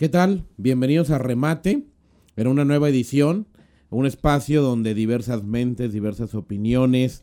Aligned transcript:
¿Qué 0.00 0.08
tal? 0.08 0.46
Bienvenidos 0.56 1.10
a 1.10 1.18
Remate, 1.18 1.84
en 2.34 2.46
una 2.46 2.64
nueva 2.64 2.88
edición, 2.88 3.46
un 3.90 4.06
espacio 4.06 4.62
donde 4.62 4.94
diversas 4.94 5.44
mentes, 5.44 5.92
diversas 5.92 6.34
opiniones, 6.34 7.22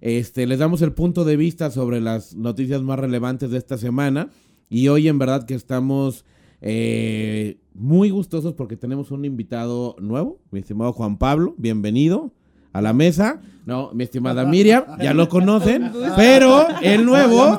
este, 0.00 0.46
les 0.46 0.60
damos 0.60 0.82
el 0.82 0.92
punto 0.92 1.24
de 1.24 1.36
vista 1.36 1.72
sobre 1.72 2.00
las 2.00 2.36
noticias 2.36 2.80
más 2.80 3.00
relevantes 3.00 3.50
de 3.50 3.58
esta 3.58 3.76
semana 3.76 4.30
y 4.70 4.86
hoy 4.86 5.08
en 5.08 5.18
verdad 5.18 5.46
que 5.46 5.54
estamos 5.54 6.24
eh, 6.60 7.58
muy 7.74 8.10
gustosos 8.10 8.54
porque 8.54 8.76
tenemos 8.76 9.10
un 9.10 9.24
invitado 9.24 9.96
nuevo, 9.98 10.40
mi 10.52 10.60
estimado 10.60 10.92
Juan 10.92 11.18
Pablo, 11.18 11.56
bienvenido 11.58 12.32
a 12.72 12.82
la 12.82 12.92
mesa. 12.92 13.42
No, 13.64 13.92
mi 13.92 14.02
estimada 14.04 14.44
Miriam, 14.44 14.84
ya 15.00 15.14
lo 15.14 15.28
conocen, 15.28 15.92
pero 16.16 16.66
el 16.80 17.04
nuevo. 17.04 17.58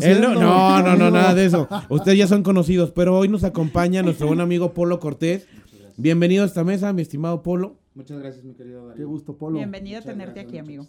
El, 0.00 0.20
no, 0.20 0.82
no, 0.82 0.96
no, 0.96 1.10
nada 1.10 1.34
de 1.34 1.46
eso. 1.46 1.68
Ustedes 1.88 2.18
ya 2.18 2.28
son 2.28 2.42
conocidos, 2.44 2.92
pero 2.92 3.18
hoy 3.18 3.28
nos 3.28 3.42
acompaña 3.42 4.02
nuestro 4.02 4.28
buen 4.28 4.40
amigo 4.40 4.72
Polo 4.74 5.00
Cortés. 5.00 5.48
Bienvenido 5.96 6.44
a 6.44 6.46
esta 6.46 6.62
mesa, 6.62 6.92
mi 6.92 7.02
estimado 7.02 7.42
Polo. 7.42 7.76
Muchas 7.94 8.20
gracias, 8.20 8.44
mi 8.44 8.54
querido 8.54 8.86
Darío. 8.86 8.96
Qué 8.96 9.04
gusto, 9.04 9.36
Polo. 9.36 9.56
Bienvenido 9.56 9.98
a 9.98 10.02
tenerte 10.02 10.38
aquí, 10.38 10.56
amigo. 10.58 10.86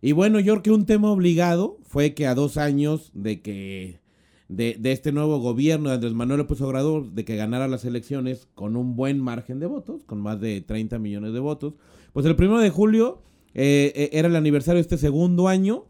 Y 0.00 0.12
bueno, 0.12 0.40
yo 0.40 0.54
creo 0.54 0.62
que 0.62 0.70
un 0.70 0.86
tema 0.86 1.10
obligado 1.10 1.78
fue 1.82 2.14
que 2.14 2.26
a 2.26 2.34
dos 2.34 2.56
años 2.56 3.10
de 3.12 3.42
que 3.42 4.00
de, 4.48 4.76
de, 4.78 4.92
este 4.92 5.12
nuevo 5.12 5.38
gobierno 5.38 5.90
de 5.90 5.96
Andrés 5.96 6.14
Manuel 6.14 6.38
López 6.38 6.60
Obrador, 6.62 7.10
de 7.10 7.24
que 7.24 7.36
ganara 7.36 7.68
las 7.68 7.84
elecciones 7.84 8.48
con 8.54 8.76
un 8.76 8.96
buen 8.96 9.20
margen 9.20 9.58
de 9.58 9.66
votos, 9.66 10.04
con 10.04 10.20
más 10.20 10.40
de 10.40 10.62
30 10.62 10.98
millones 10.98 11.32
de 11.32 11.40
votos, 11.40 11.74
pues 12.12 12.24
el 12.24 12.36
primero 12.36 12.60
de 12.60 12.70
julio 12.70 13.22
eh, 13.58 13.90
eh, 13.96 14.10
era 14.12 14.28
el 14.28 14.36
aniversario 14.36 14.76
de 14.76 14.82
este 14.82 14.98
segundo 14.98 15.48
año 15.48 15.86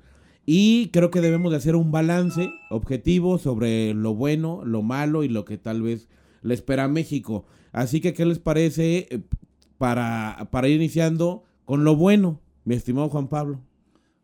y 0.47 0.91
creo 0.92 1.11
que 1.11 1.20
debemos 1.20 1.50
de 1.50 1.56
hacer 1.56 1.75
un 1.75 1.91
balance 1.91 2.53
objetivo 2.70 3.39
sobre 3.39 3.92
lo 3.92 4.14
bueno, 4.14 4.64
lo 4.64 4.83
malo 4.83 5.25
y 5.25 5.28
lo 5.28 5.45
que 5.45 5.59
tal 5.59 5.83
vez 5.83 6.09
le 6.42 6.55
espera 6.55 6.84
a 6.84 6.89
México. 6.89 7.44
Así 7.72 8.00
que, 8.00 8.14
¿qué 8.14 8.25
les 8.25 8.39
parece 8.39 9.09
eh, 9.11 9.20
para, 9.78 10.48
para 10.53 10.69
ir 10.69 10.77
iniciando 10.77 11.42
con 11.64 11.83
lo 11.83 11.97
bueno, 11.97 12.41
mi 12.64 12.77
estimado 12.77 13.09
Juan 13.09 13.27
Pablo? 13.27 13.59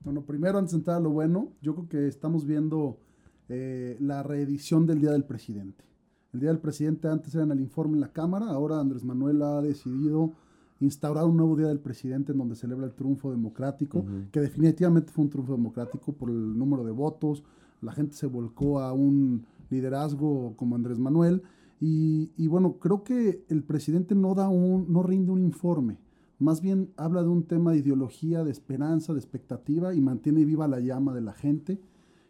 Bueno, 0.05 0.25
primero 0.25 0.59
antes 0.59 0.71
de 0.71 0.79
entrar 0.79 0.99
a 0.99 1.01
lo 1.01 1.11
bueno, 1.11 1.53
yo 1.63 1.75
creo 1.75 1.89
que 1.89 2.07
estamos 2.07 2.47
viendo 2.47 3.01
la 3.49 4.23
reedición 4.23 4.87
del 4.87 5.01
Día 5.03 5.11
del 5.11 5.25
Presidente. 5.25 5.85
El 6.33 6.41
Día 6.41 6.49
del 6.49 6.61
Presidente 6.61 7.09
antes 7.09 7.35
era 7.35 7.45
en 7.45 7.51
el 7.51 7.61
informe 7.61 7.95
en 7.95 8.01
la 8.01 8.13
Cámara, 8.13 8.47
ahora 8.47 8.81
Andrés 8.81 9.05
Manuel 9.05 9.43
ha 9.43 9.61
decidido 9.61 10.33
instaurar 10.85 11.25
un 11.25 11.37
nuevo 11.37 11.57
Día 11.57 11.69
del 11.69 11.79
Presidente 11.79 12.33
en 12.33 12.39
donde 12.39 12.57
celebra 12.57 12.87
el 12.87 12.93
triunfo 12.93 13.31
democrático, 13.31 14.05
que 14.31 14.41
definitivamente 14.41 15.13
fue 15.13 15.25
un 15.25 15.31
triunfo 15.31 15.53
democrático 15.53 16.13
por 16.13 16.29
el 16.31 16.59
número 16.59 16.85
de 16.85 16.91
votos, 16.91 17.45
la 17.81 17.93
gente 17.93 18.15
se 18.15 18.27
volcó 18.27 18.81
a 18.81 18.93
un 18.93 19.47
liderazgo 19.71 20.55
como 20.57 20.77
Andrés 20.77 20.99
Manuel, 20.99 21.43
y, 21.81 22.47
bueno, 22.47 22.79
creo 22.79 23.03
que 23.03 23.45
el 23.49 23.65
presidente 23.65 24.15
no, 24.15 24.35
da 24.35 24.49
un, 24.49 24.93
no 24.93 25.03
rinde 25.03 25.33
un 25.33 25.43
informe, 25.43 25.99
más 26.39 26.61
bien 26.61 26.93
habla 26.97 27.23
de 27.23 27.29
un 27.29 27.45
tema 27.45 27.73
de 27.73 27.79
ideología, 27.79 28.45
de 28.45 28.51
esperanza, 28.51 29.13
de 29.13 29.21
expectativa, 29.21 29.95
y 29.95 30.01
mantiene 30.01 30.45
viva 30.45 30.69
la 30.69 30.81
llama 30.81 31.15
de 31.15 31.21
la 31.21 31.33
gente, 31.33 31.81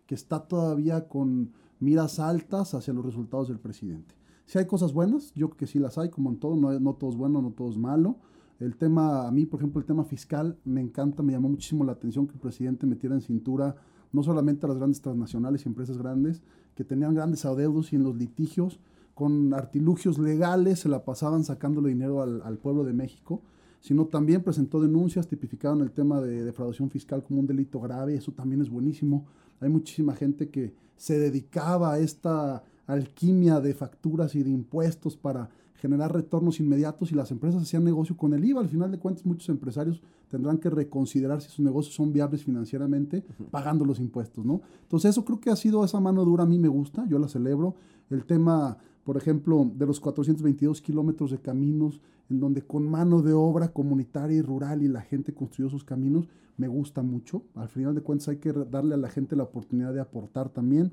que 0.06 0.14
está 0.14 0.40
todavía 0.46 1.08
con 1.08 1.52
miras 1.80 2.18
altas 2.18 2.74
hacia 2.74 2.92
los 2.92 3.04
resultados 3.04 3.48
del 3.48 3.58
presidente. 3.58 4.14
Si 4.44 4.58
hay 4.58 4.66
cosas 4.66 4.92
buenas, 4.92 5.32
yo 5.34 5.48
creo 5.48 5.56
que 5.56 5.66
sí 5.66 5.78
las 5.78 5.96
hay, 5.98 6.10
como 6.10 6.30
en 6.30 6.38
todo, 6.38 6.56
no, 6.56 6.78
no 6.78 6.94
todo 6.94 7.10
es 7.10 7.16
bueno, 7.16 7.40
no 7.40 7.52
todo 7.52 7.70
es 7.70 7.78
malo. 7.78 8.18
El 8.62 8.76
tema, 8.76 9.26
a 9.26 9.30
mí, 9.32 9.44
por 9.44 9.58
ejemplo, 9.58 9.80
el 9.80 9.86
tema 9.86 10.04
fiscal 10.04 10.56
me 10.64 10.80
encanta, 10.80 11.24
me 11.24 11.32
llamó 11.32 11.48
muchísimo 11.48 11.82
la 11.84 11.92
atención 11.92 12.28
que 12.28 12.34
el 12.34 12.38
presidente 12.38 12.86
metiera 12.86 13.12
en 13.12 13.20
cintura 13.20 13.74
no 14.12 14.22
solamente 14.22 14.66
a 14.66 14.68
las 14.68 14.78
grandes 14.78 15.00
transnacionales 15.00 15.66
y 15.66 15.68
empresas 15.68 15.98
grandes 15.98 16.42
que 16.76 16.84
tenían 16.84 17.12
grandes 17.12 17.44
adeudos 17.44 17.92
y 17.92 17.96
en 17.96 18.04
los 18.04 18.14
litigios 18.14 18.78
con 19.14 19.52
artilugios 19.52 20.16
legales 20.16 20.78
se 20.78 20.88
la 20.88 21.04
pasaban 21.04 21.42
sacándole 21.42 21.88
dinero 21.88 22.22
al, 22.22 22.58
pueblo 22.58 22.84
de 22.84 22.92
México, 22.92 23.42
sino 23.80 24.06
también 24.06 24.44
presentó 24.44 24.80
denuncias, 24.80 25.26
tipificaron 25.26 25.80
el 25.80 25.90
tema 25.90 26.20
de 26.20 26.44
defraudación 26.44 26.88
fiscal 26.88 27.24
como 27.24 27.40
un 27.40 27.48
delito 27.48 27.80
grave, 27.80 28.14
eso 28.14 28.30
también 28.30 28.62
es 28.62 28.70
buenísimo. 28.70 29.26
Hay 29.58 29.70
muchísima 29.70 30.14
gente 30.14 30.50
que 30.50 30.72
se 30.96 31.18
dedicaba 31.18 31.94
a 31.94 31.98
esta 31.98 32.62
alquimia 32.86 33.58
de 33.58 33.74
facturas 33.74 34.36
y 34.36 34.44
de 34.44 34.50
impuestos 34.50 35.16
para 35.16 35.50
generar 35.82 36.12
retornos 36.12 36.60
inmediatos 36.60 37.10
y 37.10 37.16
las 37.16 37.32
empresas 37.32 37.60
hacían 37.60 37.82
negocio 37.82 38.16
con 38.16 38.32
el 38.34 38.44
IVA. 38.44 38.60
Al 38.60 38.68
final 38.68 38.92
de 38.92 39.00
cuentas, 39.00 39.26
muchos 39.26 39.48
empresarios 39.48 40.00
tendrán 40.28 40.58
que 40.58 40.70
reconsiderar 40.70 41.42
si 41.42 41.48
sus 41.48 41.58
negocios 41.58 41.96
son 41.96 42.12
viables 42.12 42.44
financieramente 42.44 43.24
pagando 43.50 43.84
los 43.84 43.98
impuestos, 43.98 44.44
¿no? 44.44 44.60
Entonces, 44.82 45.10
eso 45.10 45.24
creo 45.24 45.40
que 45.40 45.50
ha 45.50 45.56
sido 45.56 45.84
esa 45.84 45.98
mano 45.98 46.24
dura, 46.24 46.44
a 46.44 46.46
mí 46.46 46.56
me 46.56 46.68
gusta, 46.68 47.04
yo 47.08 47.18
la 47.18 47.26
celebro. 47.26 47.74
El 48.10 48.24
tema, 48.24 48.78
por 49.02 49.16
ejemplo, 49.16 49.68
de 49.74 49.84
los 49.84 49.98
422 49.98 50.80
kilómetros 50.80 51.32
de 51.32 51.38
caminos, 51.38 52.00
en 52.30 52.38
donde 52.38 52.62
con 52.62 52.88
mano 52.88 53.20
de 53.20 53.32
obra 53.32 53.72
comunitaria 53.72 54.36
y 54.36 54.40
rural 54.40 54.84
y 54.84 54.88
la 54.88 55.00
gente 55.00 55.34
construyó 55.34 55.68
sus 55.68 55.82
caminos, 55.82 56.28
me 56.58 56.68
gusta 56.68 57.02
mucho. 57.02 57.42
Al 57.56 57.68
final 57.68 57.96
de 57.96 58.02
cuentas, 58.02 58.28
hay 58.28 58.36
que 58.36 58.52
darle 58.52 58.94
a 58.94 58.98
la 58.98 59.08
gente 59.08 59.34
la 59.34 59.42
oportunidad 59.42 59.92
de 59.92 60.00
aportar 60.00 60.48
también. 60.48 60.92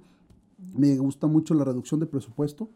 Me 0.73 0.97
gusta 0.97 1.27
mucho 1.27 1.53
la 1.53 1.63
reducción 1.63 1.99
de 1.99 2.07
presupuesto 2.07 2.69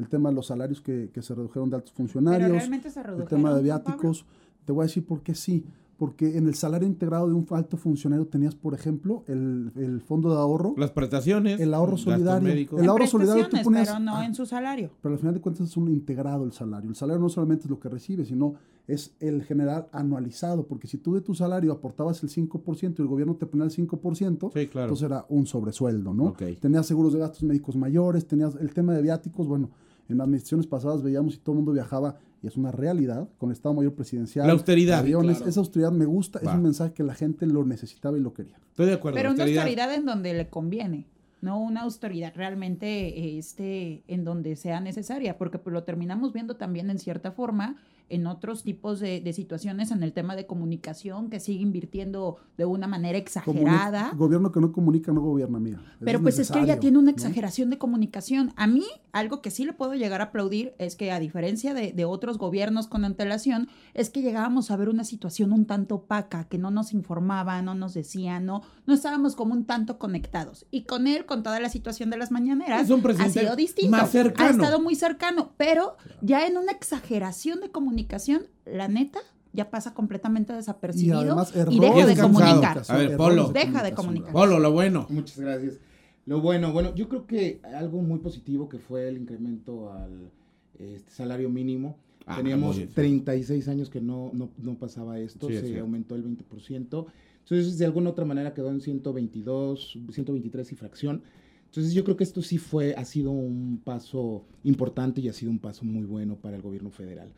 el 0.00 0.08
tema 0.08 0.30
de 0.30 0.34
los 0.34 0.46
salarios 0.46 0.80
que, 0.80 1.10
se 1.20 1.34
redujeron 1.34 1.68
de 1.68 1.76
altos 1.76 1.92
funcionarios, 1.92 2.64
el 2.64 3.28
tema 3.28 3.54
de 3.54 3.62
viáticos. 3.62 4.24
Te 4.64 4.72
voy 4.72 4.84
a 4.84 4.86
decir 4.86 5.04
por 5.04 5.22
qué 5.22 5.34
sí. 5.34 5.64
Porque 6.00 6.38
en 6.38 6.46
el 6.46 6.54
salario 6.54 6.88
integrado 6.88 7.28
de 7.28 7.34
un 7.34 7.46
alto 7.50 7.76
funcionario 7.76 8.26
tenías, 8.26 8.54
por 8.54 8.72
ejemplo, 8.72 9.22
el, 9.26 10.02
fondo 10.06 10.30
de 10.30 10.40
ahorro. 10.40 10.74
Las 10.78 10.92
prestaciones. 10.92 11.60
El 11.60 11.74
ahorro 11.74 11.98
solidario. 11.98 12.78
El 12.78 12.88
ahorro 12.88 13.06
solidario 13.06 13.50
tú 13.50 13.58
ponías, 13.62 13.86
Pero 13.86 14.00
no 14.00 14.16
ah, 14.16 14.24
en 14.24 14.34
su 14.34 14.46
salario. 14.46 14.90
Pero 15.02 15.12
al 15.12 15.18
final 15.18 15.34
de 15.34 15.42
cuentas 15.42 15.68
es 15.68 15.76
un 15.76 15.88
integrado 15.88 16.44
el 16.44 16.52
salario. 16.52 16.88
El 16.88 16.96
salario 16.96 17.20
no 17.20 17.28
solamente 17.28 17.64
es 17.64 17.70
lo 17.70 17.78
que 17.78 17.90
recibes, 17.90 18.28
sino 18.28 18.54
es 18.86 19.14
el 19.20 19.42
general 19.42 19.88
anualizado. 19.92 20.66
Porque 20.66 20.88
si 20.88 20.96
tú 20.96 21.12
de 21.12 21.20
tu 21.20 21.34
salario 21.34 21.70
aportabas 21.70 22.22
el 22.22 22.30
5% 22.30 22.94
y 22.98 23.02
el 23.02 23.06
gobierno 23.06 23.36
te 23.36 23.44
ponía 23.44 23.66
el 23.66 23.70
5%, 23.70 24.52
entonces 24.54 25.02
era 25.02 25.26
un 25.28 25.46
sobresueldo, 25.46 26.14
¿no? 26.14 26.34
Tenías 26.60 26.86
seguros 26.86 27.12
de 27.12 27.18
gastos 27.18 27.42
médicos 27.42 27.76
mayores, 27.76 28.26
tenías 28.26 28.54
el 28.54 28.72
tema 28.72 28.94
de 28.94 29.02
viáticos, 29.02 29.46
bueno 29.46 29.68
en 30.12 30.18
las 30.18 30.26
administraciones 30.26 30.66
pasadas 30.66 31.02
veíamos 31.02 31.34
y 31.34 31.38
todo 31.38 31.52
el 31.52 31.56
mundo 31.56 31.72
viajaba, 31.72 32.18
y 32.42 32.46
es 32.46 32.56
una 32.56 32.72
realidad, 32.72 33.28
con 33.38 33.50
el 33.50 33.52
Estado 33.52 33.74
Mayor 33.74 33.94
Presidencial. 33.94 34.46
La 34.46 34.52
austeridad. 34.52 35.00
Aviones, 35.00 35.40
esa 35.42 35.60
austeridad 35.60 35.92
me 35.92 36.06
gusta, 36.06 36.38
es 36.38 36.48
un 36.48 36.62
mensaje 36.62 36.92
que 36.92 37.02
la 37.02 37.14
gente 37.14 37.46
lo 37.46 37.64
necesitaba 37.64 38.16
y 38.16 38.20
lo 38.20 38.32
quería. 38.32 38.58
Estoy 38.70 38.86
de 38.86 38.94
acuerdo. 38.94 39.16
Pero 39.16 39.32
una 39.32 39.44
austeridad 39.44 39.92
en 39.94 40.06
donde 40.06 40.32
le 40.34 40.48
conviene 40.48 41.06
no 41.40 41.58
una 41.60 41.82
austeridad 41.82 42.32
realmente 42.34 43.38
este, 43.38 44.02
en 44.08 44.24
donde 44.24 44.56
sea 44.56 44.80
necesaria, 44.80 45.38
porque 45.38 45.58
pues, 45.58 45.72
lo 45.72 45.84
terminamos 45.84 46.32
viendo 46.32 46.56
también 46.56 46.90
en 46.90 46.98
cierta 46.98 47.32
forma 47.32 47.76
en 48.10 48.26
otros 48.26 48.62
tipos 48.64 49.00
de, 49.00 49.30
situaciones 49.32 49.92
en 49.92 50.02
el 50.02 50.12
tema 50.12 50.34
de 50.34 50.46
comunicación 50.46 51.30
que 51.30 51.38
sigue 51.38 51.62
invirtiendo 51.62 52.36
de 52.58 52.64
una 52.64 52.88
manera 52.88 53.16
exagerada. 53.16 54.12
gobierno 54.16 54.50
que 54.50 54.60
no 54.60 54.72
comunica 54.72 55.12
no 55.12 55.20
gobierna, 55.20 55.60
mía. 55.60 55.80
Pero 56.00 56.20
pues 56.20 56.38
es 56.38 56.50
que 56.50 56.60
ella 56.60 56.80
tiene 56.80 56.98
una 56.98 57.12
exageración 57.12 57.70
de 57.70 57.78
comunicación. 57.78 58.52
A 58.56 58.66
mí, 58.66 58.84
algo 59.12 59.40
que 59.40 59.50
sí 59.50 59.64
le 59.64 59.72
puedo 59.72 59.94
llegar 59.94 60.20
a 60.20 60.24
aplaudir 60.24 60.74
es 60.78 60.96
que 60.96 61.12
a 61.12 61.20
diferencia 61.20 61.72
de, 61.72 61.92
de 61.92 62.04
otros 62.04 62.38
gobiernos 62.38 62.88
con 62.88 63.04
antelación, 63.04 63.68
es 63.94 64.10
que 64.10 64.22
llegábamos 64.22 64.70
a 64.70 64.76
ver 64.76 64.88
una 64.88 65.04
situación 65.04 65.52
un 65.52 65.64
tanto 65.64 65.94
opaca, 65.96 66.44
que 66.44 66.58
no 66.58 66.70
nos 66.70 66.92
informaba, 66.92 67.62
no 67.62 67.74
nos 67.74 67.94
decía, 67.94 68.40
no, 68.40 68.62
no 68.86 68.94
estábamos 68.94 69.36
como 69.36 69.54
un 69.54 69.64
tanto 69.64 69.98
conectados. 69.98 70.66
Y 70.72 70.82
con 70.82 71.06
él, 71.06 71.26
con 71.26 71.44
toda 71.44 71.60
la 71.60 71.68
situación 71.68 72.10
de 72.10 72.16
las 72.16 72.32
mañaneras, 72.32 72.90
ha 72.90 73.28
sido 73.28 73.54
distinto. 73.54 73.96
Más 73.96 74.10
cercano. 74.10 74.48
Ha 74.48 74.52
estado 74.52 74.80
muy 74.80 74.96
cercano, 74.96 75.52
pero 75.56 75.96
ya 76.20 76.46
en 76.46 76.56
una 76.56 76.72
exageración 76.72 77.60
de 77.60 77.70
comunicación 77.70 77.99
comunicación, 78.06 78.42
la 78.66 78.88
neta, 78.88 79.20
ya 79.52 79.70
pasa 79.70 79.94
completamente 79.94 80.52
desapercibido 80.52 81.22
y, 81.70 81.80
deja 81.80 82.06
de 82.06 82.16
comunicar. 82.16 82.82
A 82.88 82.96
ver, 82.96 83.16
Polo. 83.16 83.50
Deja 83.52 83.82
de 83.82 83.92
comunicar. 83.92 84.32
Polo, 84.32 84.58
lo 84.58 84.72
bueno. 84.72 85.06
Muchas 85.10 85.38
gracias. 85.38 85.78
Lo 86.26 86.40
bueno, 86.40 86.72
bueno, 86.72 86.94
yo 86.94 87.08
creo 87.08 87.26
que 87.26 87.60
algo 87.74 88.02
muy 88.02 88.20
positivo 88.20 88.68
que 88.68 88.78
fue 88.78 89.08
el 89.08 89.18
incremento 89.18 89.92
al 89.92 90.30
este, 90.78 91.10
salario 91.10 91.48
mínimo. 91.48 91.96
Ah, 92.26 92.36
Teníamos 92.36 92.78
36 92.94 93.66
años 93.68 93.90
que 93.90 94.00
no, 94.00 94.30
no, 94.32 94.50
no 94.58 94.74
pasaba 94.76 95.18
esto, 95.18 95.48
se 95.48 95.78
aumentó 95.80 96.14
el 96.14 96.24
20%. 96.24 97.06
Entonces, 97.40 97.78
de 97.78 97.84
alguna 97.84 98.10
otra 98.10 98.24
manera 98.24 98.54
quedó 98.54 98.70
en 98.70 98.80
122, 98.80 99.98
123 100.12 100.72
y 100.72 100.76
fracción. 100.76 101.22
Entonces, 101.64 101.92
yo 101.94 102.04
creo 102.04 102.16
que 102.16 102.24
esto 102.24 102.42
sí 102.42 102.58
fue, 102.58 102.94
ha 102.94 103.04
sido 103.04 103.30
un 103.30 103.80
paso 103.82 104.44
importante 104.62 105.20
y 105.20 105.28
ha 105.28 105.32
sido 105.32 105.50
un 105.50 105.58
paso 105.58 105.84
muy 105.84 106.04
bueno 106.04 106.36
para 106.36 106.56
el 106.56 106.62
gobierno 106.62 106.90
federal. 106.90 107.32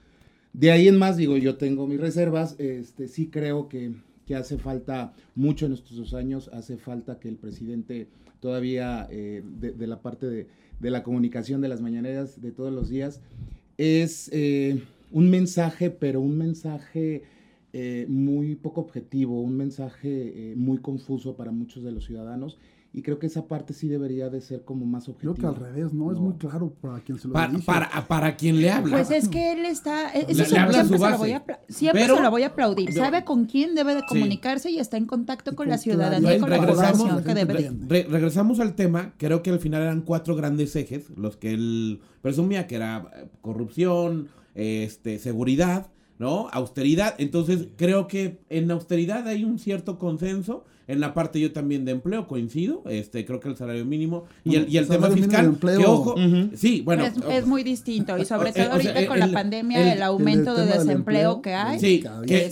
De 0.52 0.70
ahí 0.70 0.86
en 0.86 0.98
más, 0.98 1.16
digo, 1.16 1.36
yo 1.38 1.56
tengo 1.56 1.86
mis 1.86 2.00
reservas, 2.00 2.56
este, 2.58 3.08
sí 3.08 3.28
creo 3.28 3.68
que, 3.68 3.94
hace 4.34 4.56
falta 4.56 5.12
mucho 5.34 5.66
en 5.66 5.74
estos 5.74 5.94
dos 5.94 6.14
años, 6.14 6.48
hace 6.54 6.78
falta 6.78 7.20
que 7.20 7.28
el 7.28 7.36
presidente 7.36 8.08
todavía 8.40 9.06
eh, 9.10 9.42
de, 9.44 9.86
la 9.86 10.00
parte 10.00 10.26
de, 10.26 10.46
la 10.80 11.02
comunicación 11.02 11.60
de 11.60 11.68
las 11.68 11.82
mañaneras 11.82 12.40
de 12.40 12.50
todos 12.50 12.72
los 12.72 12.88
días, 12.88 13.20
es 13.76 14.30
eh, 14.32 14.82
un 15.10 15.28
mensaje, 15.28 15.90
pero 15.90 16.22
un 16.22 16.38
mensaje 16.38 17.24
eh, 17.74 18.06
muy 18.08 18.54
poco 18.54 18.80
objetivo, 18.80 19.42
un 19.42 19.58
mensaje 19.58 20.54
muy 20.56 20.78
confuso 20.78 21.36
para 21.36 21.52
muchos 21.52 21.84
de 21.84 21.92
los 21.92 22.06
ciudadanos 22.06 22.56
y 22.94 23.00
creo 23.00 23.18
que 23.18 23.26
esa 23.26 23.46
parte 23.48 23.72
sí 23.72 23.88
debería 23.88 24.28
de 24.28 24.42
ser 24.42 24.64
como 24.64 24.84
más 24.84 25.08
objetiva. 25.08 25.34
Creo 25.34 25.54
que 25.54 25.58
al 25.58 25.72
revés, 25.72 25.94
¿no? 25.94 26.12
Es 26.12 26.18
muy 26.18 26.34
claro 26.34 26.74
para 26.78 27.00
quien 27.00 27.18
se 27.18 27.26
lo 27.26 27.32
para, 27.32 27.58
Para, 27.60 28.06
para 28.06 28.36
quien 28.36 28.60
le 28.60 28.70
habla. 28.70 28.98
Pues 28.98 29.10
es 29.10 29.28
que 29.28 29.52
él 29.52 29.64
está... 29.64 30.10
Eso 30.10 30.44
siempre, 30.44 30.84
se 30.84 30.98
lo 30.98 31.18
voy 31.18 31.32
a, 31.32 31.42
siempre 31.68 32.06
se 32.06 32.20
lo 32.20 32.30
voy 32.30 32.42
a 32.42 32.48
aplaudir. 32.48 32.92
Sabe 32.92 33.24
con 33.24 33.46
quién 33.46 33.74
debe 33.74 33.94
de 33.94 34.02
comunicarse 34.06 34.70
y 34.70 34.78
está 34.78 34.98
en 34.98 35.06
contacto 35.06 35.56
con, 35.56 35.70
la 35.70 35.78
ciudadanía 35.78 36.36
y 36.36 36.40
con 36.40 36.50
la 36.50 36.66
población 36.66 37.24
que 37.24 37.34
debe 37.34 37.70
regresamos 37.88 38.60
al 38.60 38.74
tema. 38.74 39.14
Creo 39.16 39.42
que 39.42 39.50
al 39.50 39.60
final 39.60 39.82
eran 39.82 40.02
cuatro 40.02 40.36
grandes 40.36 40.76
ejes, 40.76 41.08
los 41.16 41.36
que 41.36 41.52
él 41.54 42.00
presumía 42.20 42.66
que 42.66 42.76
era 42.76 43.10
eh, 43.16 43.28
corrupción, 43.40 44.28
este, 44.54 45.18
seguridad, 45.18 45.88
¿no? 46.18 46.48
Austeridad. 46.50 47.14
Entonces, 47.18 47.68
creo 47.76 48.06
que 48.06 48.40
en 48.50 48.70
austeridad 48.70 49.26
hay 49.28 49.44
un 49.44 49.58
cierto 49.58 49.98
consenso. 49.98 50.64
En 50.88 51.00
la 51.00 51.14
parte 51.14 51.40
yo 51.40 51.52
también 51.52 51.84
de 51.84 51.92
empleo 51.92 52.26
coincido, 52.26 52.82
este 52.88 53.24
creo 53.24 53.40
que 53.40 53.48
el 53.48 53.56
salario 53.56 53.84
mínimo 53.84 54.24
y 54.44 54.56
el, 54.56 54.68
y 54.68 54.78
el 54.78 54.88
tema 54.88 55.10
fiscal, 55.10 55.56
que 55.58 55.86
ojo, 55.86 56.14
sí, 56.54 56.82
bueno, 56.82 57.04
es, 57.30 57.46
muy 57.46 57.62
distinto 57.62 58.18
y 58.18 58.24
sobre 58.24 58.52
todo 58.52 58.72
ahorita 58.72 59.06
con 59.06 59.18
la 59.18 59.30
pandemia 59.30 59.92
el, 59.92 60.02
aumento 60.02 60.54
de 60.54 60.66
desempleo 60.66 61.42
que 61.42 61.54
hay. 61.54 61.78
Sí, 61.78 62.04
que, 62.26 62.50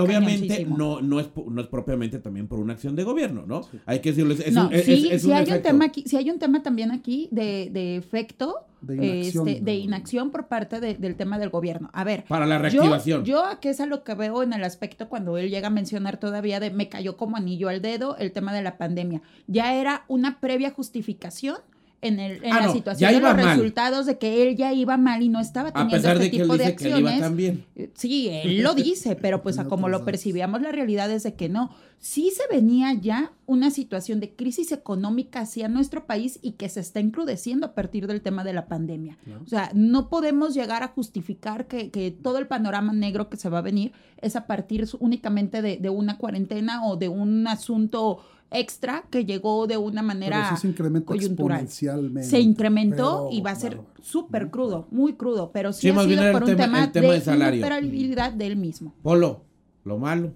obviamente 0.00 0.64
no 0.64 1.00
no 1.00 1.20
es 1.20 1.28
no 1.48 1.60
es 1.60 1.66
propiamente 1.68 2.18
también 2.18 2.48
por 2.48 2.58
una 2.58 2.74
acción 2.74 2.96
de 2.96 3.04
gobierno, 3.04 3.44
¿no? 3.46 3.62
Hay 3.86 4.00
que 4.00 4.10
decirles 4.10 4.40
es 4.40 4.56
un, 4.56 4.70
sí, 4.70 5.18
si 5.18 5.32
hay 5.32 5.50
un 5.50 5.62
tema 5.62 5.86
aquí, 5.86 6.04
si 6.06 6.16
hay 6.16 6.30
un 6.30 6.38
tema 6.38 6.62
también 6.62 6.90
aquí 6.90 7.28
de, 7.30 7.70
de 7.72 7.96
efecto 7.96 8.66
de 8.80 8.94
inacción, 8.94 9.48
este, 9.48 9.64
de 9.64 9.74
inacción 9.74 10.30
por 10.30 10.46
parte 10.46 10.80
del 10.80 11.16
tema 11.16 11.38
del 11.38 11.50
gobierno. 11.50 11.90
A 11.92 12.04
ver. 12.04 12.24
Para 12.24 12.46
la 12.46 12.58
reactivación. 12.58 13.24
Yo, 13.24 13.42
yo 13.50 13.60
que 13.60 13.70
es 13.70 13.80
a 13.80 13.86
lo 13.86 14.04
que 14.04 14.14
veo 14.14 14.42
en 14.42 14.52
el 14.52 14.64
aspecto 14.64 15.08
cuando 15.08 15.36
él 15.38 15.50
llega 15.50 15.68
a 15.68 15.70
mencionar 15.70 16.18
todavía 16.18 16.60
de 16.60 16.70
me 16.70 16.88
cayó 16.88 17.16
como 17.16 17.36
anillo 17.36 17.68
al 17.68 17.82
dedo 17.82 18.16
el 18.18 18.32
tema 18.32 18.54
de 18.54 18.62
la 18.62 18.78
pandemia. 18.78 19.22
Ya 19.46 19.74
era 19.74 20.04
una 20.08 20.40
previa 20.40 20.70
justificación 20.70 21.58
en, 22.00 22.20
el, 22.20 22.44
en 22.44 22.52
ah, 22.52 22.66
la 22.66 22.72
situación 22.72 23.12
de 23.12 23.20
los 23.20 23.36
resultados 23.36 24.06
de 24.06 24.18
que 24.18 24.42
él 24.42 24.56
ya 24.56 24.72
iba 24.72 24.96
mal 24.96 25.20
y 25.22 25.28
no 25.28 25.40
estaba 25.40 25.72
teniendo 25.72 25.96
a 25.96 25.98
pesar 25.98 26.16
este 26.16 26.24
de 26.24 26.42
tipo 26.42 26.56
de 26.56 26.64
acciones. 26.66 27.58
Eh, 27.74 27.90
sí, 27.94 28.28
él 28.28 28.62
lo 28.62 28.74
dice, 28.74 29.16
pero 29.16 29.42
pues 29.42 29.58
a 29.58 29.64
como 29.64 29.88
lo 29.88 30.04
percibíamos, 30.04 30.62
la 30.62 30.70
realidad 30.70 31.10
es 31.10 31.24
de 31.24 31.34
que 31.34 31.48
no. 31.48 31.70
Sí 31.98 32.30
se 32.30 32.42
venía 32.54 32.92
ya 32.94 33.32
una 33.46 33.72
situación 33.72 34.20
de 34.20 34.30
crisis 34.30 34.70
económica 34.70 35.40
hacia 35.40 35.66
nuestro 35.66 36.06
país 36.06 36.38
y 36.42 36.52
que 36.52 36.68
se 36.68 36.78
está 36.78 37.00
encrudeciendo 37.00 37.66
a 37.66 37.74
partir 37.74 38.06
del 38.06 38.20
tema 38.20 38.44
de 38.44 38.52
la 38.52 38.66
pandemia. 38.68 39.18
O 39.44 39.48
sea, 39.48 39.72
no 39.74 40.08
podemos 40.08 40.54
llegar 40.54 40.84
a 40.84 40.88
justificar 40.88 41.66
que, 41.66 41.90
que, 41.90 42.12
todo 42.12 42.38
el 42.38 42.46
panorama 42.46 42.92
negro 42.92 43.28
que 43.28 43.36
se 43.36 43.48
va 43.48 43.58
a 43.58 43.62
venir 43.62 43.90
es 44.22 44.36
a 44.36 44.46
partir 44.46 44.86
únicamente 45.00 45.60
de, 45.60 45.78
de 45.78 45.90
una 45.90 46.18
cuarentena 46.18 46.86
o 46.86 46.96
de 46.96 47.08
un 47.08 47.48
asunto 47.48 48.20
extra 48.50 49.04
que 49.10 49.24
llegó 49.24 49.66
de 49.66 49.76
una 49.76 50.02
manera 50.02 50.56
se 50.56 50.74
coyuntural. 51.04 51.68
Se 51.68 52.40
incrementó 52.40 53.28
y 53.30 53.40
va 53.40 53.50
a 53.50 53.56
ser 53.56 53.80
súper 54.02 54.50
crudo, 54.50 54.86
muy 54.90 55.14
crudo, 55.14 55.50
pero 55.52 55.72
sí, 55.72 55.88
ha 55.88 56.04
sido 56.04 56.32
por 56.32 56.44
un 56.44 56.56
tema, 56.56 56.86
de, 56.86 57.00
de 57.00 58.32
del 58.36 58.56
mismo. 58.56 58.94
Polo, 59.02 59.42
lo 59.84 59.98
malo. 59.98 60.32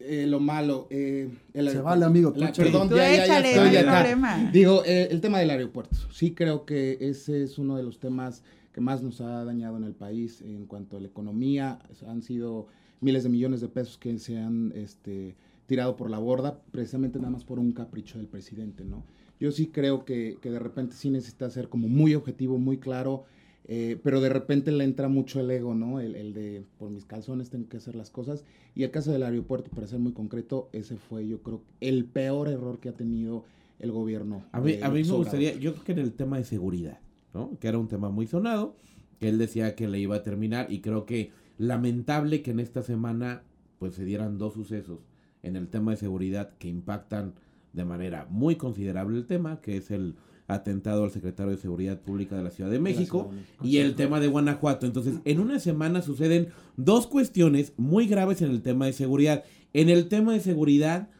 Eh, 0.00 0.26
lo 0.26 0.38
malo. 0.38 0.86
Eh, 0.90 1.28
se 1.52 1.80
vale, 1.80 2.04
amigo. 2.04 2.32
perdón, 2.32 2.88
ya, 2.90 3.42
ya, 3.42 4.50
Digo, 4.52 4.82
eh, 4.84 5.08
el 5.10 5.20
tema 5.20 5.40
del 5.40 5.50
aeropuerto. 5.50 5.96
Sí 6.12 6.32
creo 6.32 6.64
que 6.64 6.98
ese 7.00 7.42
es 7.42 7.58
uno 7.58 7.76
de 7.76 7.82
los 7.82 7.98
temas 7.98 8.42
que 8.72 8.80
más 8.80 9.02
nos 9.02 9.20
ha 9.20 9.44
dañado 9.44 9.76
en 9.76 9.84
el 9.84 9.94
país 9.94 10.40
en 10.40 10.66
cuanto 10.66 10.96
a 10.96 11.00
la 11.00 11.08
economía. 11.08 11.80
Han 12.06 12.22
sido 12.22 12.68
miles 13.00 13.24
de 13.24 13.28
millones 13.28 13.60
de 13.60 13.68
pesos 13.68 13.98
que 13.98 14.18
se 14.18 14.38
han 14.38 14.72
este, 14.76 15.36
tirado 15.68 15.96
por 15.96 16.10
la 16.10 16.18
borda, 16.18 16.62
precisamente 16.72 17.18
nada 17.18 17.30
más 17.30 17.44
por 17.44 17.58
un 17.58 17.72
capricho 17.72 18.16
del 18.16 18.26
presidente, 18.26 18.84
¿no? 18.86 19.04
Yo 19.38 19.52
sí 19.52 19.66
creo 19.66 20.06
que, 20.06 20.38
que 20.40 20.50
de 20.50 20.58
repente 20.58 20.96
sí 20.96 21.10
necesita 21.10 21.48
ser 21.50 21.68
como 21.68 21.88
muy 21.88 22.14
objetivo, 22.14 22.58
muy 22.58 22.78
claro, 22.78 23.24
eh, 23.66 24.00
pero 24.02 24.22
de 24.22 24.30
repente 24.30 24.72
le 24.72 24.84
entra 24.84 25.08
mucho 25.08 25.40
el 25.40 25.50
ego, 25.50 25.74
¿no? 25.74 26.00
El, 26.00 26.16
el, 26.16 26.32
de 26.32 26.64
por 26.78 26.88
mis 26.88 27.04
calzones 27.04 27.50
tengo 27.50 27.68
que 27.68 27.76
hacer 27.76 27.94
las 27.96 28.08
cosas. 28.08 28.46
Y 28.74 28.84
el 28.84 28.90
caso 28.90 29.12
del 29.12 29.22
aeropuerto, 29.22 29.70
para 29.70 29.86
ser 29.86 29.98
muy 29.98 30.12
concreto, 30.12 30.70
ese 30.72 30.96
fue, 30.96 31.28
yo 31.28 31.42
creo, 31.42 31.60
el 31.82 32.06
peor 32.06 32.48
error 32.48 32.80
que 32.80 32.88
ha 32.88 32.94
tenido 32.94 33.44
el 33.78 33.92
gobierno. 33.92 34.44
A 34.52 34.62
mí, 34.62 34.78
a 34.80 34.88
mí 34.88 35.04
me 35.04 35.12
gustaría, 35.12 35.54
yo 35.54 35.74
creo 35.74 35.84
que 35.84 35.92
en 35.92 35.98
el 35.98 36.12
tema 36.14 36.38
de 36.38 36.44
seguridad, 36.44 36.98
¿no? 37.34 37.58
Que 37.60 37.68
era 37.68 37.76
un 37.76 37.88
tema 37.88 38.08
muy 38.08 38.26
sonado, 38.26 38.74
que 39.20 39.28
él 39.28 39.36
decía 39.36 39.74
que 39.74 39.86
le 39.86 40.00
iba 40.00 40.16
a 40.16 40.22
terminar, 40.22 40.72
y 40.72 40.80
creo 40.80 41.04
que 41.04 41.30
lamentable 41.58 42.40
que 42.40 42.52
en 42.52 42.60
esta 42.60 42.80
semana 42.80 43.42
pues 43.78 43.94
se 43.94 44.04
dieran 44.04 44.38
dos 44.38 44.54
sucesos 44.54 44.98
en 45.42 45.56
el 45.56 45.68
tema 45.68 45.92
de 45.92 45.96
seguridad 45.96 46.50
que 46.58 46.68
impactan 46.68 47.34
de 47.72 47.84
manera 47.84 48.26
muy 48.30 48.56
considerable 48.56 49.16
el 49.16 49.26
tema, 49.26 49.60
que 49.60 49.76
es 49.76 49.90
el 49.90 50.16
atentado 50.48 51.04
al 51.04 51.10
secretario 51.10 51.52
de 51.52 51.58
Seguridad 51.58 52.00
Pública 52.00 52.36
de 52.36 52.42
la 52.42 52.50
Ciudad 52.50 52.70
de 52.70 52.80
México 52.80 53.30
y 53.62 53.78
el 53.78 53.94
tema 53.94 54.18
de 54.18 54.28
Guanajuato. 54.28 54.86
Entonces, 54.86 55.16
en 55.24 55.40
una 55.40 55.58
semana 55.58 56.00
suceden 56.00 56.48
dos 56.76 57.06
cuestiones 57.06 57.74
muy 57.76 58.06
graves 58.06 58.40
en 58.40 58.50
el 58.50 58.62
tema 58.62 58.86
de 58.86 58.94
seguridad. 58.94 59.44
En 59.74 59.90
el 59.90 60.08
tema 60.08 60.32
de 60.32 60.40
seguridad 60.40 61.10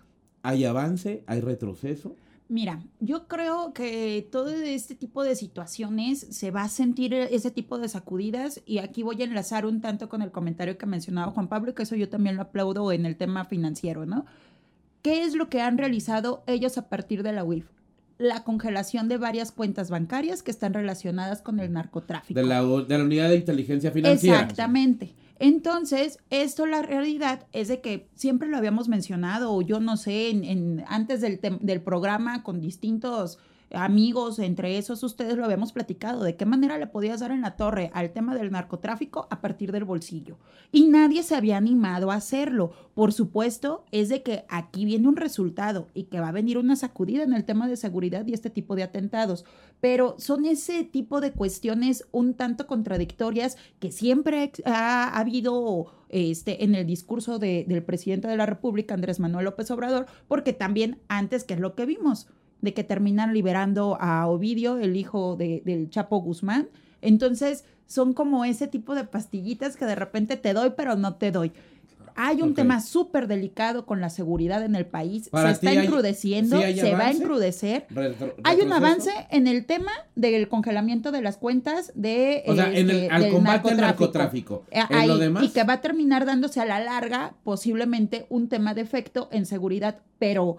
hay 0.42 0.64
avance, 0.64 1.22
hay 1.26 1.40
retroceso. 1.40 2.16
Mira, 2.50 2.82
yo 2.98 3.28
creo 3.28 3.74
que 3.74 4.26
todo 4.32 4.48
este 4.48 4.94
tipo 4.94 5.22
de 5.22 5.36
situaciones 5.36 6.20
se 6.30 6.50
va 6.50 6.62
a 6.62 6.68
sentir 6.70 7.12
ese 7.12 7.50
tipo 7.50 7.78
de 7.78 7.90
sacudidas 7.90 8.62
y 8.64 8.78
aquí 8.78 9.02
voy 9.02 9.20
a 9.20 9.26
enlazar 9.26 9.66
un 9.66 9.82
tanto 9.82 10.08
con 10.08 10.22
el 10.22 10.30
comentario 10.30 10.78
que 10.78 10.86
mencionaba 10.86 11.32
Juan 11.32 11.48
Pablo, 11.48 11.74
que 11.74 11.82
eso 11.82 11.94
yo 11.94 12.08
también 12.08 12.36
lo 12.36 12.42
aplaudo 12.42 12.90
en 12.90 13.04
el 13.04 13.16
tema 13.16 13.44
financiero, 13.44 14.06
¿no? 14.06 14.24
¿Qué 15.02 15.24
es 15.24 15.34
lo 15.34 15.50
que 15.50 15.60
han 15.60 15.76
realizado 15.76 16.42
ellos 16.46 16.78
a 16.78 16.88
partir 16.88 17.22
de 17.22 17.32
la 17.32 17.44
UIF? 17.44 17.66
La 18.16 18.44
congelación 18.44 19.08
de 19.08 19.18
varias 19.18 19.52
cuentas 19.52 19.90
bancarias 19.90 20.42
que 20.42 20.50
están 20.50 20.72
relacionadas 20.72 21.42
con 21.42 21.60
el 21.60 21.70
narcotráfico. 21.72 22.40
De 22.40 22.46
la, 22.46 22.62
de 22.64 22.98
la 22.98 23.04
unidad 23.04 23.28
de 23.28 23.36
inteligencia 23.36 23.90
financiera. 23.90 24.40
Exactamente. 24.40 25.14
Entonces, 25.38 26.18
esto 26.30 26.66
la 26.66 26.82
realidad 26.82 27.46
es 27.52 27.68
de 27.68 27.80
que 27.80 28.08
siempre 28.14 28.48
lo 28.48 28.56
habíamos 28.56 28.88
mencionado, 28.88 29.52
o 29.52 29.62
yo 29.62 29.80
no 29.80 29.96
sé, 29.96 30.30
en, 30.30 30.84
antes 30.88 31.20
del, 31.20 31.40
del 31.60 31.80
programa 31.80 32.42
con 32.42 32.60
distintos 32.60 33.38
amigos, 33.72 34.38
entre 34.38 34.78
esos 34.78 35.02
ustedes 35.02 35.36
lo 35.36 35.44
habíamos 35.44 35.72
platicado, 35.72 36.22
de 36.22 36.36
qué 36.36 36.46
manera 36.46 36.78
le 36.78 36.86
podías 36.86 37.20
dar 37.20 37.30
en 37.30 37.42
la 37.42 37.56
torre 37.56 37.90
al 37.94 38.12
tema 38.12 38.34
del 38.34 38.50
narcotráfico 38.50 39.26
a 39.30 39.40
partir 39.40 39.72
del 39.72 39.84
bolsillo. 39.84 40.38
Y 40.72 40.86
nadie 40.86 41.22
se 41.22 41.34
había 41.34 41.56
animado 41.56 42.10
a 42.10 42.16
hacerlo. 42.16 42.72
Por 42.94 43.12
supuesto, 43.12 43.84
es 43.90 44.08
de 44.08 44.22
que 44.22 44.44
aquí 44.48 44.84
viene 44.84 45.08
un 45.08 45.16
resultado 45.16 45.88
y 45.94 46.04
que 46.04 46.20
va 46.20 46.28
a 46.28 46.32
venir 46.32 46.58
una 46.58 46.76
sacudida 46.76 47.22
en 47.22 47.32
el 47.32 47.44
tema 47.44 47.68
de 47.68 47.76
seguridad 47.76 48.26
y 48.26 48.34
este 48.34 48.50
tipo 48.50 48.76
de 48.76 48.82
atentados. 48.82 49.44
Pero 49.80 50.16
son 50.18 50.44
ese 50.44 50.84
tipo 50.84 51.20
de 51.20 51.32
cuestiones 51.32 52.06
un 52.10 52.34
tanto 52.34 52.66
contradictorias 52.66 53.56
que 53.78 53.92
siempre 53.92 54.52
ha, 54.64 55.18
habido 55.18 55.92
este, 56.08 56.64
en 56.64 56.74
el 56.74 56.86
discurso 56.86 57.38
del 57.38 57.82
presidente 57.82 58.28
de 58.28 58.36
la 58.36 58.46
República, 58.46 58.94
Andrés 58.94 59.20
Manuel 59.20 59.44
López 59.44 59.70
Obrador, 59.70 60.06
porque 60.26 60.52
también 60.52 60.98
antes, 61.08 61.44
que 61.44 61.54
es 61.54 61.60
lo 61.60 61.74
que 61.74 61.86
vimos? 61.86 62.28
De 62.60 62.74
que 62.74 62.84
terminan 62.84 63.32
liberando 63.32 63.96
a 64.00 64.26
Ovidio, 64.26 64.78
el 64.78 64.96
hijo 64.96 65.36
de, 65.36 65.62
del 65.64 65.90
Chapo 65.90 66.18
Guzmán. 66.18 66.68
Entonces, 67.00 67.64
son 67.86 68.12
como 68.12 68.44
ese 68.44 68.66
tipo 68.66 68.94
de 68.94 69.04
pastillitas 69.04 69.76
que 69.76 69.86
de 69.86 69.94
repente 69.94 70.36
te 70.36 70.52
doy, 70.52 70.72
pero 70.76 70.96
no 70.96 71.14
te 71.14 71.30
doy. 71.30 71.52
Hay 72.20 72.42
un 72.42 72.52
tema 72.54 72.80
súper 72.80 73.28
delicado 73.28 73.86
con 73.86 74.00
la 74.00 74.10
seguridad 74.10 74.64
en 74.64 74.74
el 74.74 74.86
país. 74.86 75.30
se 75.32 75.50
está 75.50 75.72
encrudeciendo, 75.72 76.60
se 76.60 76.92
va 76.94 77.06
a 77.06 77.10
encrudecer. 77.12 77.86
hay 78.42 78.60
un 78.60 78.72
avance 78.72 79.12
en 79.30 79.46
el 79.46 79.66
tema 79.66 79.92
del 80.16 80.48
congelamiento 80.48 81.12
de 81.12 81.22
las 81.22 81.36
cuentas 81.36 81.92
de, 81.94 82.42
o 82.48 82.56
sea, 82.56 82.72
en 82.72 82.90
el, 82.90 82.96
este, 83.04 83.10
al 83.10 83.30
combate 83.30 83.70
al 83.70 83.76
narcotráfico. 83.76 84.64
Eh, 84.72 84.80
y 85.42 85.50
que 85.50 85.62
va 85.62 85.74
a 85.74 85.80
terminar 85.80 86.26
dándose 86.26 86.60
a 86.60 86.64
la 86.64 86.80
larga 86.80 87.34
posiblemente 87.44 88.26
un 88.30 88.48
tema 88.48 88.74
de 88.74 88.80
efecto 88.80 89.28
en 89.30 89.46
seguridad, 89.46 90.00
pero 90.18 90.58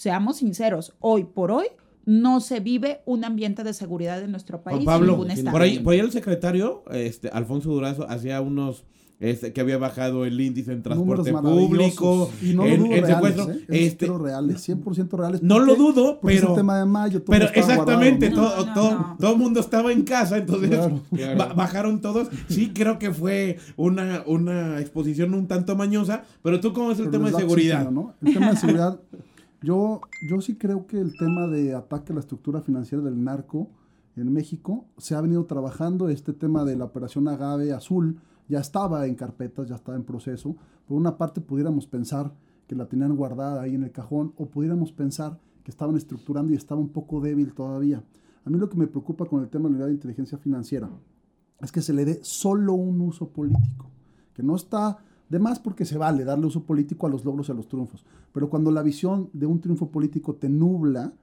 seamos 0.00 0.38
sinceros, 0.38 0.94
hoy 0.98 1.24
por 1.24 1.50
hoy 1.50 1.66
no 2.06 2.40
se 2.40 2.60
vive 2.60 3.02
un 3.04 3.22
ambiente 3.22 3.64
de 3.64 3.74
seguridad 3.74 4.22
en 4.22 4.30
nuestro 4.30 4.62
país. 4.62 4.82
Pablo, 4.82 5.18
por 5.50 5.60
ahí, 5.60 5.78
por 5.78 5.92
ahí 5.92 5.98
el 5.98 6.10
secretario, 6.10 6.82
este, 6.90 7.28
Alfonso 7.28 7.68
Durazo, 7.68 8.08
hacía 8.08 8.40
unos 8.40 8.86
este, 9.20 9.52
que 9.52 9.60
había 9.60 9.76
bajado 9.76 10.24
el 10.24 10.40
índice 10.40 10.72
en 10.72 10.82
transporte 10.82 11.30
público, 11.30 12.30
y 12.40 12.54
no 12.54 12.64
en, 12.64 12.90
en 12.90 13.06
secuestro, 13.06 13.50
¿eh? 13.50 13.60
este, 13.68 14.06
reales, 14.08 14.66
100% 14.66 15.10
reales. 15.10 15.42
No 15.42 15.58
lo 15.58 15.76
dudo, 15.76 16.18
pero 16.22 16.54
tema 16.54 16.78
de 16.78 16.86
mayo, 16.86 17.22
pero 17.26 17.44
exactamente, 17.52 18.30
todo, 18.30 18.72
todo, 18.72 19.16
todo 19.20 19.32
el 19.32 19.38
mundo 19.38 19.60
estaba 19.60 19.92
en 19.92 20.04
casa, 20.04 20.38
entonces 20.38 20.70
bajaron 21.54 22.00
todos. 22.00 22.28
Sí, 22.48 22.70
creo 22.72 22.98
que 22.98 23.12
fue 23.12 23.58
una, 23.76 24.22
una 24.26 24.80
exposición 24.80 25.34
un 25.34 25.46
tanto 25.46 25.76
mañosa, 25.76 26.24
pero 26.42 26.58
tú 26.58 26.72
cómo 26.72 26.90
es 26.90 26.98
el 27.00 27.10
tema 27.10 27.30
de 27.30 27.36
seguridad. 27.36 27.86
El 28.24 28.32
tema 28.32 28.52
de 28.52 28.56
seguridad 28.56 28.98
yo, 29.62 30.00
yo 30.28 30.40
sí 30.40 30.56
creo 30.56 30.86
que 30.86 30.98
el 30.98 31.16
tema 31.18 31.46
de 31.46 31.74
ataque 31.74 32.12
a 32.12 32.14
la 32.14 32.20
estructura 32.20 32.60
financiera 32.62 33.02
del 33.04 33.22
narco 33.22 33.68
en 34.16 34.32
México 34.32 34.86
se 34.98 35.14
ha 35.14 35.20
venido 35.20 35.44
trabajando. 35.46 36.08
Este 36.08 36.32
tema 36.32 36.64
de 36.64 36.76
la 36.76 36.86
operación 36.86 37.28
Agave 37.28 37.72
Azul 37.72 38.20
ya 38.48 38.60
estaba 38.60 39.06
en 39.06 39.14
carpetas, 39.14 39.68
ya 39.68 39.76
estaba 39.76 39.96
en 39.96 40.04
proceso. 40.04 40.56
Por 40.86 40.96
una 40.96 41.16
parte, 41.16 41.40
pudiéramos 41.40 41.86
pensar 41.86 42.32
que 42.66 42.74
la 42.74 42.86
tenían 42.86 43.16
guardada 43.16 43.62
ahí 43.62 43.74
en 43.74 43.84
el 43.84 43.92
cajón, 43.92 44.32
o 44.36 44.46
pudiéramos 44.46 44.92
pensar 44.92 45.38
que 45.64 45.70
estaban 45.70 45.96
estructurando 45.96 46.52
y 46.52 46.56
estaba 46.56 46.80
un 46.80 46.90
poco 46.90 47.20
débil 47.20 47.52
todavía. 47.52 48.02
A 48.44 48.50
mí 48.50 48.58
lo 48.58 48.68
que 48.68 48.76
me 48.76 48.86
preocupa 48.86 49.26
con 49.26 49.42
el 49.42 49.48
tema 49.48 49.68
de 49.68 49.78
la 49.78 49.90
inteligencia 49.90 50.38
financiera 50.38 50.88
es 51.60 51.70
que 51.72 51.82
se 51.82 51.92
le 51.92 52.04
dé 52.04 52.20
solo 52.22 52.74
un 52.74 53.00
uso 53.00 53.28
político, 53.28 53.90
que 54.32 54.42
no 54.42 54.56
está 54.56 54.98
de 55.30 55.38
más 55.38 55.58
porque 55.58 55.86
se 55.86 55.96
vale 55.96 56.24
darle 56.24 56.46
uso 56.46 56.64
político 56.64 57.06
a 57.06 57.10
los 57.10 57.24
logros 57.24 57.48
y 57.48 57.52
a 57.52 57.54
los 57.54 57.68
triunfos, 57.68 58.04
pero 58.32 58.50
cuando 58.50 58.70
la 58.70 58.82
visión 58.82 59.30
de 59.32 59.46
un 59.46 59.60
triunfo 59.60 59.90
político 59.90 60.34
te 60.34 60.50
nubla, 60.50 61.14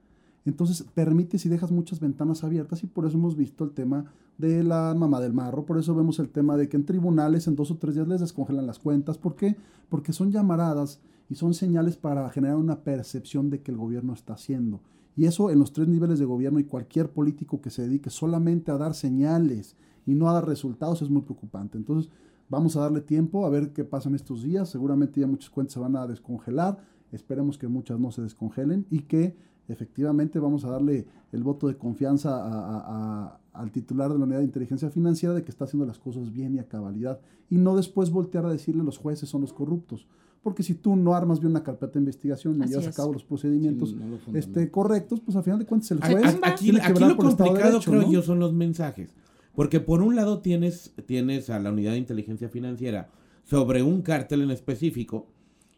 entonces 0.44 0.82
permites 0.94 1.44
y 1.46 1.48
dejas 1.48 1.70
muchas 1.70 2.00
ventanas 2.00 2.42
abiertas 2.42 2.82
y 2.82 2.86
por 2.86 3.06
eso 3.06 3.18
hemos 3.18 3.36
visto 3.36 3.64
el 3.64 3.70
tema 3.70 4.06
de 4.38 4.64
la 4.64 4.94
mamá 4.96 5.20
del 5.20 5.34
marro, 5.34 5.66
por 5.66 5.78
eso 5.78 5.94
vemos 5.94 6.18
el 6.18 6.30
tema 6.30 6.56
de 6.56 6.68
que 6.68 6.76
en 6.76 6.86
tribunales 6.86 7.46
en 7.46 7.56
dos 7.56 7.70
o 7.70 7.76
tres 7.76 7.94
días 7.94 8.08
les 8.08 8.20
descongelan 8.20 8.66
las 8.66 8.78
cuentas. 8.78 9.18
¿Por 9.18 9.36
qué? 9.36 9.56
Porque 9.88 10.12
son 10.12 10.30
llamaradas 10.30 11.00
y 11.28 11.34
son 11.34 11.54
señales 11.54 11.96
para 11.96 12.28
generar 12.30 12.56
una 12.56 12.80
percepción 12.80 13.50
de 13.50 13.60
que 13.60 13.72
el 13.72 13.76
gobierno 13.76 14.14
está 14.14 14.34
haciendo. 14.34 14.80
Y 15.16 15.26
eso 15.26 15.50
en 15.50 15.58
los 15.58 15.72
tres 15.72 15.88
niveles 15.88 16.20
de 16.20 16.24
gobierno 16.24 16.60
y 16.60 16.64
cualquier 16.64 17.10
político 17.10 17.60
que 17.60 17.70
se 17.70 17.82
dedique 17.82 18.08
solamente 18.08 18.70
a 18.70 18.78
dar 18.78 18.94
señales 18.94 19.76
y 20.06 20.14
no 20.14 20.30
a 20.30 20.32
dar 20.32 20.46
resultados 20.46 21.02
es 21.02 21.10
muy 21.10 21.22
preocupante. 21.22 21.76
Entonces, 21.76 22.10
vamos 22.48 22.76
a 22.76 22.80
darle 22.80 23.00
tiempo 23.00 23.46
a 23.46 23.50
ver 23.50 23.72
qué 23.72 23.84
pasa 23.84 24.08
en 24.08 24.14
estos 24.14 24.42
días. 24.42 24.68
Seguramente 24.68 25.20
ya 25.20 25.26
muchas 25.26 25.50
cuentas 25.50 25.74
se 25.74 25.80
van 25.80 25.96
a 25.96 26.06
descongelar. 26.06 26.78
Esperemos 27.12 27.58
que 27.58 27.68
muchas 27.68 27.98
no 27.98 28.10
se 28.10 28.22
descongelen 28.22 28.86
y 28.90 29.00
que 29.00 29.36
efectivamente 29.68 30.38
vamos 30.38 30.64
a 30.64 30.70
darle 30.70 31.06
el 31.32 31.42
voto 31.42 31.68
de 31.68 31.76
confianza 31.76 33.38
al 33.52 33.70
titular 33.70 34.12
de 34.12 34.18
la 34.18 34.24
unidad 34.24 34.38
de 34.38 34.44
inteligencia 34.44 34.90
financiera 34.90 35.34
de 35.34 35.44
que 35.44 35.50
está 35.50 35.64
haciendo 35.64 35.86
las 35.86 35.98
cosas 35.98 36.32
bien 36.32 36.54
y 36.54 36.58
a 36.58 36.68
cabalidad 36.68 37.20
y 37.50 37.56
no 37.56 37.76
después 37.76 38.10
voltear 38.10 38.46
a 38.46 38.50
decirle 38.50 38.82
los 38.82 38.98
jueces 38.98 39.28
son 39.28 39.42
los 39.42 39.52
corruptos. 39.52 40.06
Porque 40.42 40.62
si 40.62 40.74
tú 40.74 40.96
no 40.96 41.14
armas 41.14 41.40
bien 41.40 41.50
una 41.50 41.62
carpeta 41.62 41.94
de 41.94 41.98
investigación 41.98 42.62
y 42.62 42.68
llevas 42.68 42.86
a 42.86 42.92
cabo 42.92 43.12
los 43.12 43.24
procedimientos 43.24 43.94
este, 44.32 44.70
correctos, 44.70 45.20
pues 45.20 45.36
al 45.36 45.42
final 45.42 45.58
de 45.58 45.66
cuentas 45.66 45.90
el 45.90 46.00
juez. 46.00 46.38
Aquí, 46.42 46.78
aquí 46.78 47.00
lo 47.04 47.16
complicado, 47.16 47.80
creo 47.80 48.10
yo, 48.10 48.22
son 48.22 48.38
los 48.38 48.52
mensajes. 48.52 49.10
Porque 49.58 49.80
por 49.80 50.02
un 50.02 50.14
lado 50.14 50.38
tienes, 50.38 50.92
tienes 51.06 51.50
a 51.50 51.58
la 51.58 51.72
unidad 51.72 51.90
de 51.90 51.98
inteligencia 51.98 52.48
financiera 52.48 53.08
sobre 53.42 53.82
un 53.82 54.02
cártel 54.02 54.42
en 54.42 54.52
específico 54.52 55.26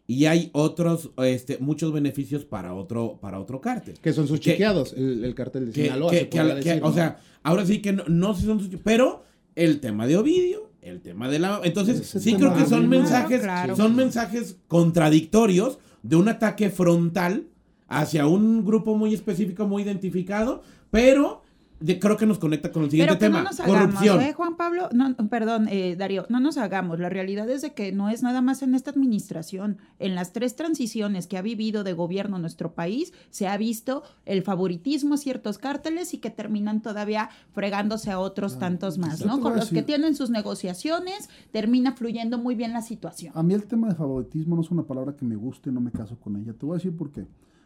y 0.05 0.25
hay 0.25 0.51
otros, 0.53 1.09
este, 1.17 1.57
muchos 1.57 1.91
beneficios 1.91 2.45
para 2.45 2.75
otro, 2.75 3.17
para 3.19 3.39
otro 3.39 3.59
cártel. 3.59 3.97
Que 3.99 4.13
son 4.13 4.27
sus 4.27 4.39
chiqueados, 4.39 4.93
el, 4.93 5.25
el, 5.25 5.33
cártel 5.33 5.65
de 5.65 5.73
Sinaloa. 5.73 6.11
o 6.83 6.93
sea, 6.93 7.21
ahora 7.41 7.65
sí 7.65 7.81
que 7.81 7.91
no, 7.91 8.03
no 8.07 8.35
son 8.35 8.59
sus 8.59 8.69
pero 8.83 9.23
el 9.55 9.79
tema 9.79 10.05
de 10.05 10.17
Ovidio, 10.17 10.69
el 10.83 11.01
tema 11.01 11.27
de 11.27 11.39
la... 11.39 11.59
Entonces, 11.63 12.05
sí 12.05 12.35
creo 12.35 12.53
que 12.53 12.67
son 12.67 12.87
mensajes, 12.87 13.41
son 13.75 13.95
mensajes 13.95 14.57
contradictorios 14.67 15.79
de 16.03 16.17
un 16.17 16.29
ataque 16.29 16.69
frontal 16.69 17.47
hacia 17.87 18.27
un 18.27 18.63
grupo 18.63 18.95
muy 18.95 19.15
específico, 19.15 19.65
muy 19.65 19.81
identificado, 19.81 20.61
pero 20.91 21.40
creo 21.99 22.17
que 22.17 22.25
nos 22.25 22.39
conecta 22.39 22.71
con 22.71 22.83
el 22.83 22.91
siguiente 22.91 23.15
tema. 23.15 23.39
No 23.39 23.49
nos 23.49 23.59
corrupción. 23.59 24.21
¿eh, 24.21 24.33
Juan 24.33 24.55
Pablo, 24.55 24.89
no, 24.91 25.15
perdón, 25.29 25.67
eh, 25.69 25.95
Darío, 25.95 26.25
no 26.29 26.39
nos 26.39 26.57
hagamos. 26.57 26.99
La 26.99 27.09
realidad 27.09 27.49
es 27.49 27.61
de 27.61 27.73
que 27.73 27.91
no 27.91 28.09
es 28.09 28.23
nada 28.23 28.41
más 28.41 28.61
en 28.61 28.75
esta 28.75 28.91
administración. 28.91 29.77
En 29.99 30.15
las 30.15 30.33
tres 30.33 30.55
transiciones 30.55 31.27
que 31.27 31.37
ha 31.37 31.41
vivido 31.41 31.83
de 31.83 31.93
gobierno 31.93 32.39
nuestro 32.39 32.73
país, 32.73 33.13
se 33.29 33.47
ha 33.47 33.57
visto 33.57 34.03
el 34.25 34.43
favoritismo 34.43 35.15
a 35.15 35.17
ciertos 35.17 35.57
cárteles 35.57 36.13
y 36.13 36.19
que 36.19 36.29
terminan 36.29 36.81
todavía 36.81 37.29
fregándose 37.53 38.11
a 38.11 38.19
otros 38.19 38.59
tantos 38.59 38.97
más, 38.97 39.25
¿no? 39.25 39.39
Con 39.39 39.55
los 39.55 39.69
que 39.69 39.83
tienen 39.83 40.15
sus 40.15 40.29
negociaciones, 40.29 41.29
termina 41.51 41.93
fluyendo 41.93 42.37
muy 42.37 42.55
bien 42.55 42.73
la 42.73 42.81
situación. 42.81 43.33
A 43.35 43.43
mí 43.43 43.53
el 43.53 43.65
tema 43.65 43.89
de 43.89 43.95
favoritismo 43.95 44.55
no 44.55 44.61
es 44.61 44.71
una 44.71 44.83
palabra 44.83 45.15
que 45.15 45.25
me 45.25 45.35
guste, 45.35 45.71
no 45.71 45.81
me 45.81 45.91
caso 45.91 46.17
con 46.19 46.35
ella. 46.35 46.53
Te 46.53 46.65
voy 46.65 46.75
a 46.75 46.77
decir 46.77 46.95
por 46.95 47.11
qué. 47.11 47.25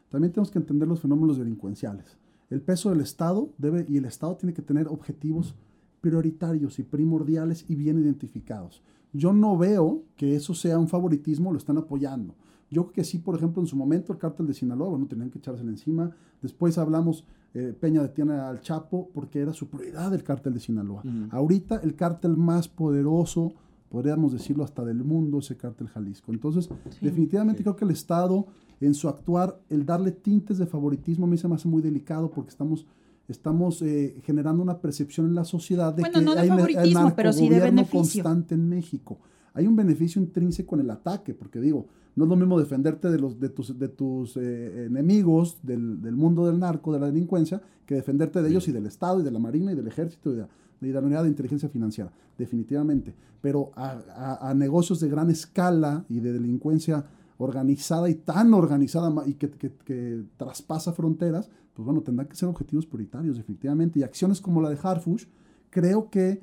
También 0.09 0.31
tenemos 0.31 0.51
que 0.51 0.59
entender 0.59 0.87
los 0.87 1.01
fenómenos 1.01 1.37
delincuenciales. 1.37 2.17
El 2.49 2.61
peso 2.61 2.89
del 2.89 3.01
Estado 3.01 3.49
debe, 3.57 3.85
y 3.89 3.97
el 3.97 4.05
Estado 4.05 4.35
tiene 4.35 4.53
que 4.53 4.61
tener 4.61 4.87
objetivos 4.87 5.55
prioritarios 6.01 6.77
y 6.79 6.83
primordiales 6.83 7.65
y 7.67 7.75
bien 7.75 7.99
identificados. 7.99 8.83
Yo 9.13 9.33
no 9.33 9.57
veo 9.57 10.03
que 10.17 10.35
eso 10.35 10.53
sea 10.53 10.77
un 10.77 10.87
favoritismo, 10.87 11.51
lo 11.51 11.57
están 11.57 11.77
apoyando. 11.77 12.35
Yo 12.69 12.83
creo 12.83 12.93
que 12.93 13.03
sí, 13.03 13.19
por 13.19 13.35
ejemplo, 13.35 13.61
en 13.61 13.67
su 13.67 13.75
momento 13.75 14.11
el 14.11 14.19
cártel 14.19 14.47
de 14.47 14.53
Sinaloa, 14.53 14.89
bueno, 14.89 15.07
tenían 15.07 15.29
que 15.29 15.39
echárselo 15.39 15.69
encima. 15.69 16.11
Después 16.41 16.77
hablamos, 16.77 17.25
eh, 17.53 17.73
Peña 17.79 18.01
detiene 18.01 18.33
al 18.33 18.61
Chapo 18.61 19.09
porque 19.13 19.39
era 19.39 19.53
su 19.53 19.67
prioridad 19.67 20.13
el 20.13 20.23
cártel 20.23 20.53
de 20.53 20.59
Sinaloa. 20.59 21.03
Ahorita 21.31 21.77
el 21.77 21.95
cártel 21.95 22.35
más 22.35 22.67
poderoso, 22.67 23.53
podríamos 23.89 24.33
decirlo 24.33 24.63
hasta 24.63 24.83
del 24.83 25.03
mundo, 25.03 25.39
es 25.39 25.49
el 25.51 25.57
cártel 25.57 25.87
Jalisco. 25.87 26.33
Entonces, 26.33 26.69
definitivamente 27.01 27.63
creo 27.63 27.75
que 27.75 27.85
el 27.85 27.91
Estado 27.91 28.47
en 28.85 28.93
su 28.93 29.07
actuar, 29.07 29.59
el 29.69 29.85
darle 29.85 30.11
tintes 30.11 30.57
de 30.57 30.65
favoritismo 30.65 31.25
a 31.25 31.29
mí 31.29 31.37
se 31.37 31.47
me 31.47 31.55
hace 31.55 31.67
muy 31.67 31.81
delicado 31.81 32.29
porque 32.29 32.49
estamos, 32.49 32.85
estamos 33.27 33.81
eh, 33.81 34.19
generando 34.23 34.61
una 34.61 34.79
percepción 34.79 35.27
en 35.27 35.35
la 35.35 35.45
sociedad 35.45 35.93
de 35.93 36.03
que 36.03 36.21
no 36.21 36.33
hay 36.33 36.49
un 36.49 37.11
pero 37.15 37.31
sí 37.33 37.49
de 37.49 37.59
beneficio. 37.59 37.99
constante 38.23 38.55
en 38.55 38.67
México. 38.67 39.19
Hay 39.53 39.67
un 39.67 39.75
beneficio 39.75 40.21
intrínseco 40.21 40.75
en 40.75 40.81
el 40.81 40.89
ataque, 40.89 41.33
porque 41.33 41.61
digo, 41.61 41.87
no 42.15 42.25
es 42.25 42.29
lo 42.29 42.35
mismo 42.35 42.59
defenderte 42.59 43.09
de, 43.09 43.19
los, 43.19 43.39
de 43.39 43.49
tus, 43.49 43.77
de 43.79 43.87
tus 43.87 44.35
eh, 44.37 44.85
enemigos 44.85 45.59
del, 45.63 46.01
del, 46.01 46.15
mundo 46.15 46.45
del 46.45 46.59
narco, 46.59 46.91
de 46.93 46.99
la 46.99 47.07
delincuencia, 47.07 47.61
que 47.85 47.95
defenderte 47.95 48.41
de 48.41 48.49
ellos 48.49 48.67
y 48.67 48.71
del 48.71 48.85
Estado 48.85 49.21
y 49.21 49.23
de 49.23 49.31
la 49.31 49.39
Marina 49.39 49.71
y 49.71 49.75
del 49.75 49.87
Ejército 49.87 50.33
y 50.33 50.35
de, 50.35 50.45
de 50.81 50.93
la 50.93 50.99
unidad 50.99 51.23
de 51.23 51.29
inteligencia 51.29 51.69
financiera, 51.69 52.11
definitivamente. 52.37 53.15
Pero 53.41 53.71
a, 53.75 54.49
a 54.49 54.53
negocios 54.53 54.99
de 54.99 55.09
gran 55.09 55.29
escala 55.29 56.05
y 56.09 56.19
de 56.19 56.33
delincuencia 56.33 57.05
organizada 57.37 58.09
y 58.09 58.15
tan 58.15 58.53
organizada 58.53 59.13
y 59.25 59.33
que, 59.33 60.25
traspasa 60.37 60.93
fronteras, 60.93 61.49
pues 61.73 61.85
bueno, 61.85 62.01
tendrán 62.01 62.27
que 62.27 62.35
ser 62.35 62.47
objetivos 62.47 62.85
prioritarios, 62.85 63.37
definitivamente. 63.37 63.99
Y 63.99 64.03
acciones 64.03 64.39
como 64.41 64.61
la 64.61 64.69
de 64.69 64.77
Harfush, 64.81 65.25
creo 65.69 66.09
que 66.09 66.41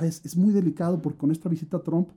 es, 0.00 0.36
muy 0.36 0.52
delicado 0.52 1.00
porque 1.00 1.18
con 1.18 1.30
esta 1.30 1.48
visita 1.48 1.76
a 1.76 1.82
Trump, 1.82 2.08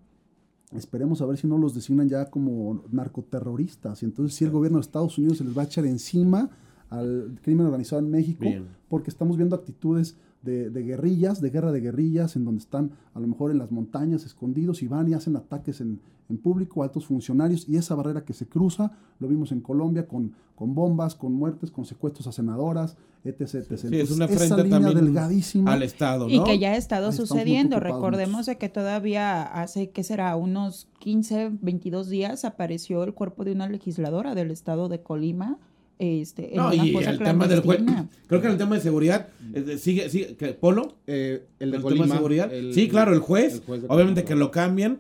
esperemos 0.72 1.22
a 1.22 1.25
ver 1.25 1.38
si 1.38 1.48
no 1.48 1.58
los 1.58 1.75
designan 1.75 2.10
ya 2.10 2.29
como 2.29 2.84
narcoterroristas. 2.91 4.01
Y 4.01 4.05
entonces, 4.05 4.36
si 4.36 4.46
el 4.46 4.51
gobierno 4.51 4.79
de 4.79 4.82
Estados 4.82 5.17
Unidos 5.17 5.38
se 5.38 5.44
les 5.44 5.55
va 5.55 5.62
a 5.62 5.65
echar 5.65 5.86
encima 5.86 6.50
al 6.89 7.39
crimen 7.41 7.67
organizado 7.67 8.01
en 8.01 8.10
México, 8.10 8.46
porque 8.89 9.10
estamos 9.10 9.38
viendo 9.38 9.55
actitudes 9.55 10.17
de, 10.46 10.84
guerrillas, 10.84 11.42
de 11.42 11.50
guerra 11.50 11.72
de 11.72 11.82
guerrillas, 11.82 12.36
en 12.36 12.46
donde 12.46 12.60
están 12.60 12.92
a 13.14 13.20
lo 13.20 13.28
mejor 13.28 13.52
en 13.52 13.58
las 13.58 13.72
montañas 13.72 14.25
escondidos 14.25 14.82
y 14.84 14.88
van 14.88 15.10
y 15.10 15.14
hacen 15.14 15.36
ataques 15.36 15.82
en, 15.82 16.00
en 16.30 16.38
público, 16.38 16.84
altos 16.84 17.06
funcionarios, 17.06 17.68
y 17.68 17.78
esa 17.78 17.96
barrera 17.96 18.24
que 18.24 18.34
se 18.34 18.48
cruza, 18.48 18.92
lo 19.20 19.28
vimos 19.28 19.52
en 19.52 19.62
Colombia 19.62 20.08
con, 20.08 20.34
con 20.56 20.74
bombas, 20.74 21.16
con 21.16 21.34
muertes, 21.34 21.72
con 21.72 21.86
secuestros 21.86 22.28
a 22.28 22.32
senadoras, 22.32 22.96
etc. 23.24 23.56
etc. 23.56 23.78
Sí, 23.78 24.00
es 24.00 24.12
una 24.12 24.28
frente 24.28 24.64
también 24.70 24.96
delgadísima 24.96 25.74
al 25.74 25.84
Estado, 25.84 26.28
¿no? 26.28 26.34
Y 26.34 26.44
que 26.44 26.60
ya 26.60 26.72
ha 26.72 26.78
estado 26.78 27.12
sucediendo. 27.12 27.80
Recordemos 27.80 28.46
de 28.46 28.58
que 28.58 28.70
todavía 28.70 29.44
hace, 29.44 29.90
¿qué 29.90 30.04
será? 30.04 30.36
Unos 30.36 30.88
15, 31.00 31.52
22 31.62 32.10
días 32.10 32.46
apareció 32.46 33.04
el 33.04 33.14
cuerpo 33.14 33.44
de 33.44 33.52
una 33.52 33.68
legisladora 33.68 34.36
del 34.36 34.52
Estado 34.52 34.90
de 34.90 35.02
Colima, 35.02 35.58
este, 35.98 36.52
no, 36.54 36.74
y 36.74 36.96
el 36.96 37.20
tema 37.20 37.48
del 37.48 37.62
creo 37.62 38.42
que 38.42 38.48
en 38.48 38.54
el 38.54 38.58
tema 38.58 38.75
de 38.75 38.82
seguridad 38.82 39.30
sigue, 39.78 40.10
sigue 40.10 40.36
Polo 40.60 40.96
eh, 41.08 41.46
el 41.60 41.72
de 41.72 41.78
tema 41.80 42.06
de 42.06 42.12
seguridad 42.12 42.52
sí 42.74 42.90
claro 42.90 43.14
el 43.14 43.20
juez, 43.20 43.62
obviamente 43.88 44.24
que 44.25 44.36
lo 44.36 44.52
cambian 44.52 45.00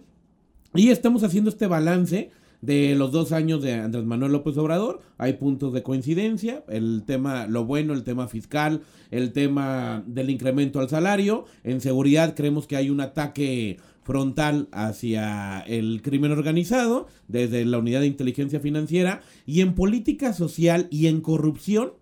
y 0.73 0.89
estamos 0.89 1.23
haciendo 1.23 1.49
este 1.49 1.67
balance 1.67 2.31
de 2.61 2.95
los 2.95 3.11
dos 3.11 3.31
años 3.31 3.61
de 3.61 3.73
Andrés 3.73 4.05
Manuel 4.05 4.31
López 4.31 4.57
Obrador. 4.57 5.01
Hay 5.17 5.33
puntos 5.33 5.71
de 5.73 5.83
coincidencia, 5.83 6.63
el 6.67 7.03
tema, 7.05 7.47
lo 7.47 7.65
bueno, 7.65 7.93
el 7.93 8.03
tema 8.03 8.27
fiscal, 8.27 8.81
el 9.11 9.31
tema 9.31 10.03
del 10.07 10.29
incremento 10.29 10.79
al 10.79 10.89
salario. 10.89 11.45
En 11.63 11.79
seguridad 11.79 12.35
creemos 12.35 12.67
que 12.67 12.75
hay 12.75 12.89
un 12.89 13.01
ataque 13.01 13.77
frontal 14.05 14.69
hacia 14.71 15.61
el 15.61 16.03
crimen 16.03 16.31
organizado 16.31 17.07
desde 17.27 17.65
la 17.65 17.79
unidad 17.79 18.01
de 18.01 18.07
inteligencia 18.07 18.59
financiera 18.59 19.21
y 19.47 19.61
en 19.61 19.73
política 19.73 20.31
social 20.31 20.87
y 20.91 21.07
en 21.07 21.21
corrupción. 21.21 21.93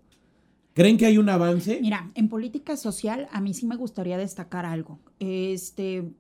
¿Creen 0.73 0.97
que 0.97 1.05
hay 1.05 1.17
un 1.17 1.29
avance? 1.29 1.79
Mira, 1.81 2.11
en 2.15 2.27
política 2.27 2.75
social 2.75 3.27
a 3.31 3.39
mí 3.39 3.53
sí 3.53 3.65
me 3.65 3.77
gustaría 3.77 4.17
destacar 4.17 4.65
algo. 4.65 4.99
Este, 5.19 6.11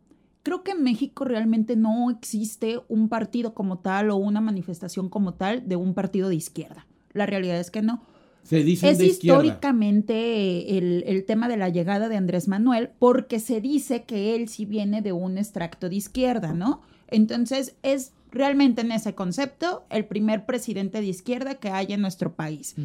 creo 0.41 0.63
que 0.63 0.71
en 0.71 0.83
México 0.83 1.25
realmente 1.25 1.75
no 1.75 2.09
existe 2.09 2.79
un 2.87 3.09
partido 3.09 3.53
como 3.53 3.79
tal 3.79 4.09
o 4.09 4.15
una 4.15 4.39
manifestación 4.39 5.09
como 5.09 5.33
tal 5.33 5.67
de 5.67 5.75
un 5.75 5.93
partido 5.93 6.29
de 6.29 6.35
izquierda. 6.35 6.87
La 7.11 7.25
realidad 7.25 7.59
es 7.59 7.71
que 7.71 7.81
no. 7.81 8.03
Se 8.43 8.63
dice 8.63 8.89
es 8.89 8.99
históricamente 8.99 10.77
el, 10.77 11.23
tema 11.25 11.47
de 11.47 11.57
la 11.57 11.69
llegada 11.69 12.09
de 12.09 12.17
Andrés 12.17 12.47
Manuel 12.47 12.89
porque 12.99 13.39
se 13.39 13.61
dice 13.61 14.03
que 14.03 14.35
él 14.35 14.49
sí 14.49 14.65
viene 14.65 15.01
de 15.01 15.13
un 15.13 15.37
extracto 15.37 15.87
de 15.87 15.95
izquierda, 15.95 16.53
¿no? 16.53 16.81
Entonces 17.07 17.75
es 17.83 18.11
realmente 18.31 18.81
en 18.81 18.91
ese 18.91 19.15
concepto 19.15 19.85
el 19.89 20.05
primer 20.05 20.45
presidente 20.45 20.99
de 20.99 21.07
izquierda 21.07 21.55
que 21.55 21.69
hay 21.69 21.93
en 21.93 22.01
nuestro 22.01 22.33
país. 22.33 22.75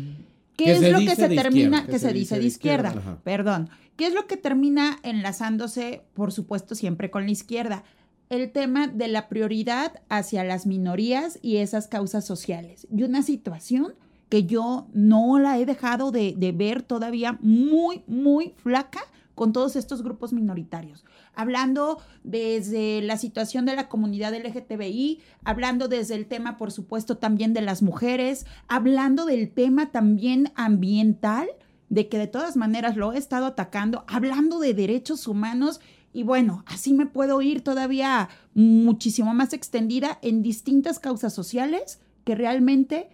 ¿Qué 0.56 0.72
es 0.72 0.92
lo 0.92 0.98
que 0.98 1.16
se 1.16 1.28
termina, 1.28 1.86
que, 1.86 1.98
se, 1.98 2.12
dice 2.12 2.38
de 2.38 2.46
izquierda? 2.46 3.20
Perdón. 3.24 3.68
¿Qué 3.96 4.06
es 4.06 4.14
lo 4.14 4.26
que 4.26 4.36
termina 4.36 4.98
enlazándose, 5.02 6.02
por 6.14 6.32
supuesto, 6.32 6.76
siempre 6.76 7.10
con 7.10 7.24
la 7.26 7.32
izquierda? 7.32 7.84
el 8.30 8.52
tema 8.52 8.88
de 8.88 9.08
la 9.08 9.28
prioridad 9.28 10.02
hacia 10.08 10.44
las 10.44 10.66
minorías 10.66 11.38
y 11.42 11.58
esas 11.58 11.88
causas 11.88 12.26
sociales. 12.26 12.86
Y 12.94 13.02
una 13.02 13.22
situación 13.22 13.94
que 14.28 14.44
yo 14.44 14.86
no 14.92 15.38
la 15.38 15.58
he 15.58 15.66
dejado 15.66 16.10
de, 16.10 16.34
ver 16.54 16.82
todavía 16.82 17.38
muy, 17.40 18.02
muy 18.06 18.54
flaca 18.62 19.00
con 19.34 19.52
todos 19.52 19.76
estos 19.76 20.02
grupos 20.02 20.32
minoritarios. 20.32 21.04
Hablando 21.34 21.98
desde 22.24 23.00
la 23.02 23.16
situación 23.16 23.64
de 23.64 23.76
la 23.76 23.88
comunidad 23.88 24.34
LGTBI, 24.34 25.20
hablando 25.44 25.86
desde 25.88 26.16
el 26.16 26.26
tema, 26.26 26.56
por 26.56 26.72
supuesto, 26.72 27.18
también 27.18 27.54
de 27.54 27.62
las 27.62 27.80
mujeres, 27.80 28.46
hablando 28.66 29.24
del 29.26 29.50
tema 29.50 29.92
también 29.92 30.52
ambiental, 30.56 31.48
de 31.88 32.08
que 32.08 32.18
de 32.18 32.26
todas 32.26 32.56
maneras 32.56 32.96
lo 32.96 33.12
he 33.12 33.18
estado 33.18 33.46
atacando, 33.46 34.04
hablando 34.08 34.58
de 34.58 34.74
derechos 34.74 35.26
humanos. 35.26 35.80
Y 36.12 36.22
bueno, 36.24 36.64
así 36.66 36.92
me 36.92 37.06
puedo 37.06 37.40
ir 37.40 37.62
todavía 37.62 38.28
muchísimo 38.54 39.32
más 39.34 39.52
extendida 39.52 40.18
en 40.20 40.42
distintas 40.42 40.98
causas 40.98 41.32
sociales 41.32 42.00
que 42.24 42.34
realmente 42.34 43.08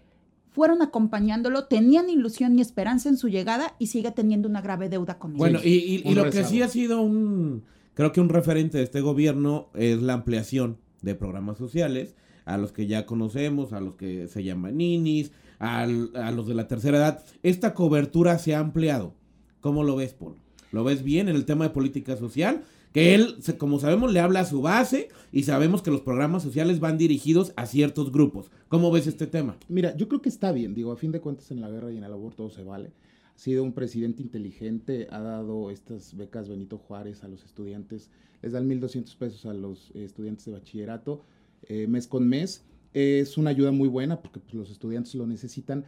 fueron 0.55 0.83
acompañándolo, 0.83 1.65
tenían 1.65 2.09
ilusión 2.09 2.57
y 2.57 2.63
esperanza 2.63 3.09
en 3.09 3.17
su 3.17 3.29
llegada 3.29 3.75
y 3.81 3.89
sigue 3.89 4.13
teniendo 4.13 4.49
una 4.49 4.63
grave 4.63 4.89
deuda 4.89 5.19
con 5.19 5.33
ellos. 5.33 5.39
Bueno, 5.41 5.59
y, 5.65 6.15
lo 6.15 6.31
que 6.31 6.45
sí 6.45 6.63
ha 6.63 6.69
sido 6.69 7.03
un, 7.03 7.65
creo 7.95 8.13
que 8.13 8.21
un 8.21 8.29
referente 8.29 8.79
de 8.79 8.85
este 8.85 9.01
gobierno 9.01 9.69
es 9.75 10.01
la 10.01 10.13
ampliación 10.13 10.79
de 11.03 11.17
programas 11.17 11.59
sociales 11.59 12.15
a 12.45 12.57
los 12.57 12.71
que 12.71 12.87
ya 12.87 13.05
conocemos, 13.05 13.73
a 13.73 13.81
los 13.81 13.97
que 13.97 14.29
se 14.29 14.45
llaman 14.45 14.77
ninis, 14.77 15.33
a 15.59 15.87
los 15.87 16.47
de 16.47 16.55
la 16.55 16.69
tercera 16.69 16.99
edad. 16.99 17.25
Esta 17.43 17.75
cobertura 17.75 18.39
se 18.39 18.55
ha 18.55 18.61
ampliado. 18.61 19.13
¿Cómo 19.61 19.83
lo 19.83 19.97
ves, 19.97 20.15
Paul? 20.15 20.37
¿Lo 20.71 20.85
ves 20.85 21.03
bien 21.03 21.29
en 21.29 21.35
el 21.35 21.47
tema 21.47 21.65
de 21.65 21.71
política 21.71 22.17
social? 22.17 22.63
Que 22.95 23.13
él, 23.17 23.39
como 23.59 23.81
sabemos, 23.81 24.13
le 24.13 24.21
habla 24.21 24.41
a 24.41 24.45
su 24.45 24.63
base 24.63 25.09
y 25.33 25.43
sabemos 25.43 25.83
que 25.83 25.91
los 25.91 26.03
programas 26.03 26.45
sociales 26.45 26.79
van 26.79 26.97
dirigidos 26.97 27.53
a 27.57 27.67
ciertos 27.67 28.13
grupos. 28.13 28.53
¿Cómo 28.69 28.93
ves 28.93 29.09
este 29.09 29.27
tema? 29.27 29.57
Mira, 29.69 29.97
yo 29.97 30.07
creo 30.07 30.23
que 30.23 30.29
está 30.29 30.53
bien, 30.53 30.75
digo, 30.75 30.93
a 30.93 30.97
fin 30.97 31.11
de 31.11 31.21
cuentas 31.21 31.51
en 31.51 31.61
la 31.61 31.69
guerra 31.69 31.91
y 31.91 31.99
en 31.99 32.05
el 32.05 32.13
aborto 32.13 32.45
todo 32.45 32.51
se 32.51 32.63
vale. 32.63 32.93
Ha 33.35 33.39
sido 33.39 33.65
un 33.65 33.73
presidente 33.73 34.23
inteligente, 34.23 35.09
ha 35.11 35.19
dado 35.19 35.73
estas 35.73 36.17
becas 36.17 36.49
Benito 36.49 36.79
Juárez 36.79 37.25
a 37.25 37.29
los 37.29 37.45
estudiantes, 37.45 38.11
les 38.43 38.53
dan 38.53 38.71
1.200 38.71 39.17
pesos 39.17 39.45
a 39.45 39.55
los 39.55 39.91
estudiantes 39.97 40.45
de 40.45 40.53
bachillerato 40.53 41.25
eh, 41.65 41.89
mes 41.89 42.07
con 42.07 42.29
mes. 42.29 42.65
Es 42.93 43.37
una 43.37 43.51
ayuda 43.51 43.73
muy 43.73 43.89
buena 43.89 44.23
porque 44.23 44.39
pues, 44.39 44.55
los 44.55 44.71
estudiantes 44.71 45.17
lo 45.17 45.27
necesitan 45.27 45.85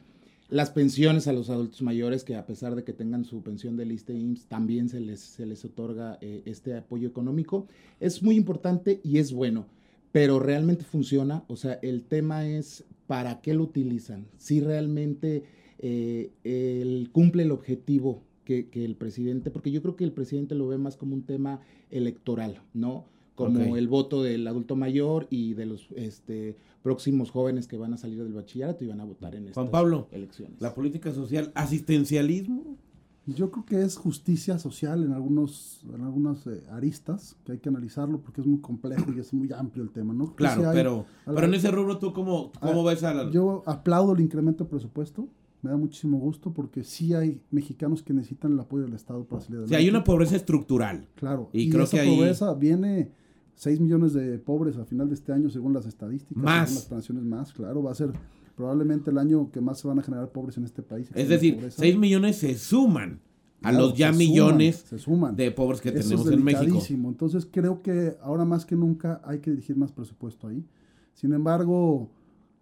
las 0.48 0.70
pensiones 0.70 1.26
a 1.26 1.32
los 1.32 1.50
adultos 1.50 1.82
mayores, 1.82 2.24
que 2.24 2.36
a 2.36 2.46
pesar 2.46 2.74
de 2.74 2.84
que 2.84 2.92
tengan 2.92 3.24
su 3.24 3.42
pensión 3.42 3.76
del 3.76 3.92
ISTE 3.92 4.14
IMSS, 4.14 4.46
también 4.46 4.88
se 4.88 5.00
les, 5.00 5.20
se 5.20 5.46
les 5.46 5.64
otorga 5.64 6.18
eh, 6.20 6.42
este 6.44 6.76
apoyo 6.76 7.08
económico. 7.08 7.66
Es 8.00 8.22
muy 8.22 8.36
importante 8.36 9.00
y 9.02 9.18
es 9.18 9.32
bueno, 9.32 9.66
pero 10.12 10.38
realmente 10.38 10.84
funciona. 10.84 11.44
O 11.48 11.56
sea, 11.56 11.78
el 11.82 12.04
tema 12.04 12.46
es 12.46 12.84
para 13.06 13.40
qué 13.40 13.54
lo 13.54 13.64
utilizan. 13.64 14.26
Si 14.36 14.60
realmente 14.60 15.44
eh, 15.78 17.08
cumple 17.12 17.42
el 17.42 17.50
objetivo 17.50 18.22
que, 18.46 18.68
el 18.72 18.96
presidente, 18.96 19.50
porque 19.50 19.70
yo 19.70 19.82
creo 19.82 19.96
que 19.96 20.04
el 20.04 20.12
presidente 20.12 20.54
lo 20.54 20.68
ve 20.68 20.78
más 20.78 20.96
como 20.96 21.14
un 21.14 21.24
tema 21.24 21.60
electoral, 21.90 22.62
¿no? 22.72 23.04
Como 23.36 23.76
el 23.76 23.86
voto 23.86 24.22
del 24.22 24.46
adulto 24.46 24.76
mayor 24.76 25.26
y 25.30 25.54
de 25.54 25.66
los 25.66 25.88
este, 25.94 26.56
próximos 26.82 27.30
jóvenes 27.30 27.68
que 27.68 27.76
van 27.76 27.92
a 27.92 27.96
salir 27.96 28.22
del 28.22 28.32
bachillerato 28.32 28.84
y 28.84 28.86
van 28.88 29.00
a 29.00 29.04
votar 29.04 29.34
en 29.34 29.44
estas 29.44 29.54
Juan 29.54 29.70
Pablo, 29.70 30.08
elecciones. 30.10 30.60
La 30.60 30.74
política 30.74 31.12
social, 31.12 31.52
asistencialismo. 31.54 32.76
Yo 33.26 33.50
creo 33.50 33.66
que 33.66 33.82
es 33.82 33.96
justicia 33.96 34.58
social 34.58 35.02
en 35.02 35.12
algunos 35.12 35.80
en 35.92 36.02
algunas 36.02 36.46
eh, 36.46 36.62
aristas 36.70 37.36
que 37.44 37.52
hay 37.52 37.58
que 37.58 37.68
analizarlo 37.68 38.20
porque 38.20 38.40
es 38.40 38.46
muy 38.46 38.60
complejo 38.60 39.12
y 39.14 39.18
es 39.18 39.34
muy 39.34 39.52
amplio 39.52 39.82
el 39.82 39.90
tema, 39.90 40.14
¿no? 40.14 40.36
Claro, 40.36 40.70
pero, 40.72 41.06
pero 41.24 41.46
en 41.46 41.54
ese 41.54 41.72
rubro 41.72 41.98
tú 41.98 42.12
cómo, 42.12 42.52
cómo 42.60 42.84
ves 42.84 43.02
a 43.02 43.12
la... 43.12 43.30
Yo 43.32 43.64
aplaudo 43.66 44.12
el 44.12 44.20
incremento 44.20 44.62
de 44.62 44.70
presupuesto, 44.70 45.28
me 45.62 45.70
da 45.70 45.76
muchísimo 45.76 46.18
gusto 46.18 46.52
porque 46.52 46.84
sí 46.84 47.14
hay 47.14 47.40
mexicanos 47.50 48.02
que 48.02 48.14
necesitan 48.14 48.52
el 48.52 48.60
apoyo 48.60 48.84
del 48.84 48.94
Estado 48.94 49.24
para 49.24 49.40
salir 49.40 49.56
adelante. 49.56 49.76
Sí, 49.76 49.82
hay 49.82 49.90
una 49.90 50.04
pobreza 50.04 50.36
estructural. 50.36 51.08
Claro, 51.16 51.50
y, 51.52 51.68
creo 51.68 51.82
esa 51.82 52.00
que 52.00 52.08
pobreza 52.08 52.54
viene 52.54 53.10
6 53.56 53.80
millones 53.80 54.12
de 54.12 54.38
pobres 54.38 54.76
a 54.76 54.84
final 54.84 55.08
de 55.08 55.14
este 55.14 55.32
año, 55.32 55.50
según 55.50 55.72
las 55.72 55.86
estadísticas. 55.86 56.42
Más. 56.42 56.68
Según 56.68 56.74
las 56.76 56.84
planaciones 56.86 57.24
más, 57.24 57.52
claro, 57.52 57.82
va 57.82 57.90
a 57.90 57.94
ser 57.94 58.12
probablemente 58.54 59.10
el 59.10 59.18
año 59.18 59.50
que 59.50 59.60
más 59.60 59.80
se 59.80 59.88
van 59.88 59.98
a 59.98 60.02
generar 60.02 60.30
pobres 60.30 60.56
en 60.56 60.64
este 60.64 60.82
país. 60.82 61.10
Es 61.14 61.28
decir, 61.28 61.58
6 61.68 61.98
millones 61.98 62.36
se 62.36 62.56
suman 62.56 63.20
a 63.62 63.72
los 63.72 63.94
ya 63.94 64.12
millones 64.12 64.84
de 65.34 65.50
pobres 65.50 65.80
que 65.80 65.90
tenemos 65.90 66.30
en 66.30 66.44
México. 66.44 66.80
Entonces 66.90 67.48
creo 67.50 67.82
que 67.82 68.16
ahora 68.22 68.44
más 68.44 68.64
que 68.64 68.76
nunca 68.76 69.20
hay 69.24 69.40
que 69.40 69.50
dirigir 69.50 69.76
más 69.76 69.92
presupuesto 69.92 70.48
ahí. 70.48 70.64
Sin 71.14 71.32
embargo, 71.32 72.10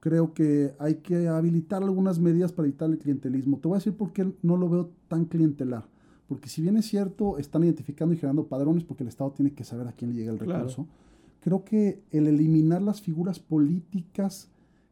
creo 0.00 0.32
que 0.32 0.74
hay 0.78 0.96
que 0.96 1.28
habilitar 1.28 1.82
algunas 1.82 2.18
medidas 2.20 2.52
para 2.52 2.68
evitar 2.68 2.88
el 2.90 2.98
clientelismo. 2.98 3.58
Te 3.58 3.68
voy 3.68 3.76
a 3.76 3.78
decir 3.78 3.94
por 3.94 4.12
qué 4.12 4.30
no 4.42 4.56
lo 4.56 4.68
veo 4.68 4.90
tan 5.08 5.24
clientelar. 5.24 5.88
Porque 6.28 6.48
si 6.48 6.62
bien 6.62 6.76
es 6.76 6.86
cierto, 6.86 7.38
están 7.38 7.64
identificando 7.64 8.14
y 8.14 8.16
generando 8.16 8.46
padrones 8.46 8.84
porque 8.84 9.02
el 9.02 9.08
Estado 9.08 9.30
tiene 9.32 9.52
que 9.52 9.64
saber 9.64 9.88
a 9.88 9.92
quién 9.92 10.10
le 10.10 10.16
llega 10.16 10.32
el 10.32 10.38
recurso, 10.38 10.86
creo 11.40 11.64
que 11.64 12.00
el 12.10 12.26
eliminar 12.26 12.80
las 12.80 13.02
figuras 13.02 13.38
políticas 13.38 14.48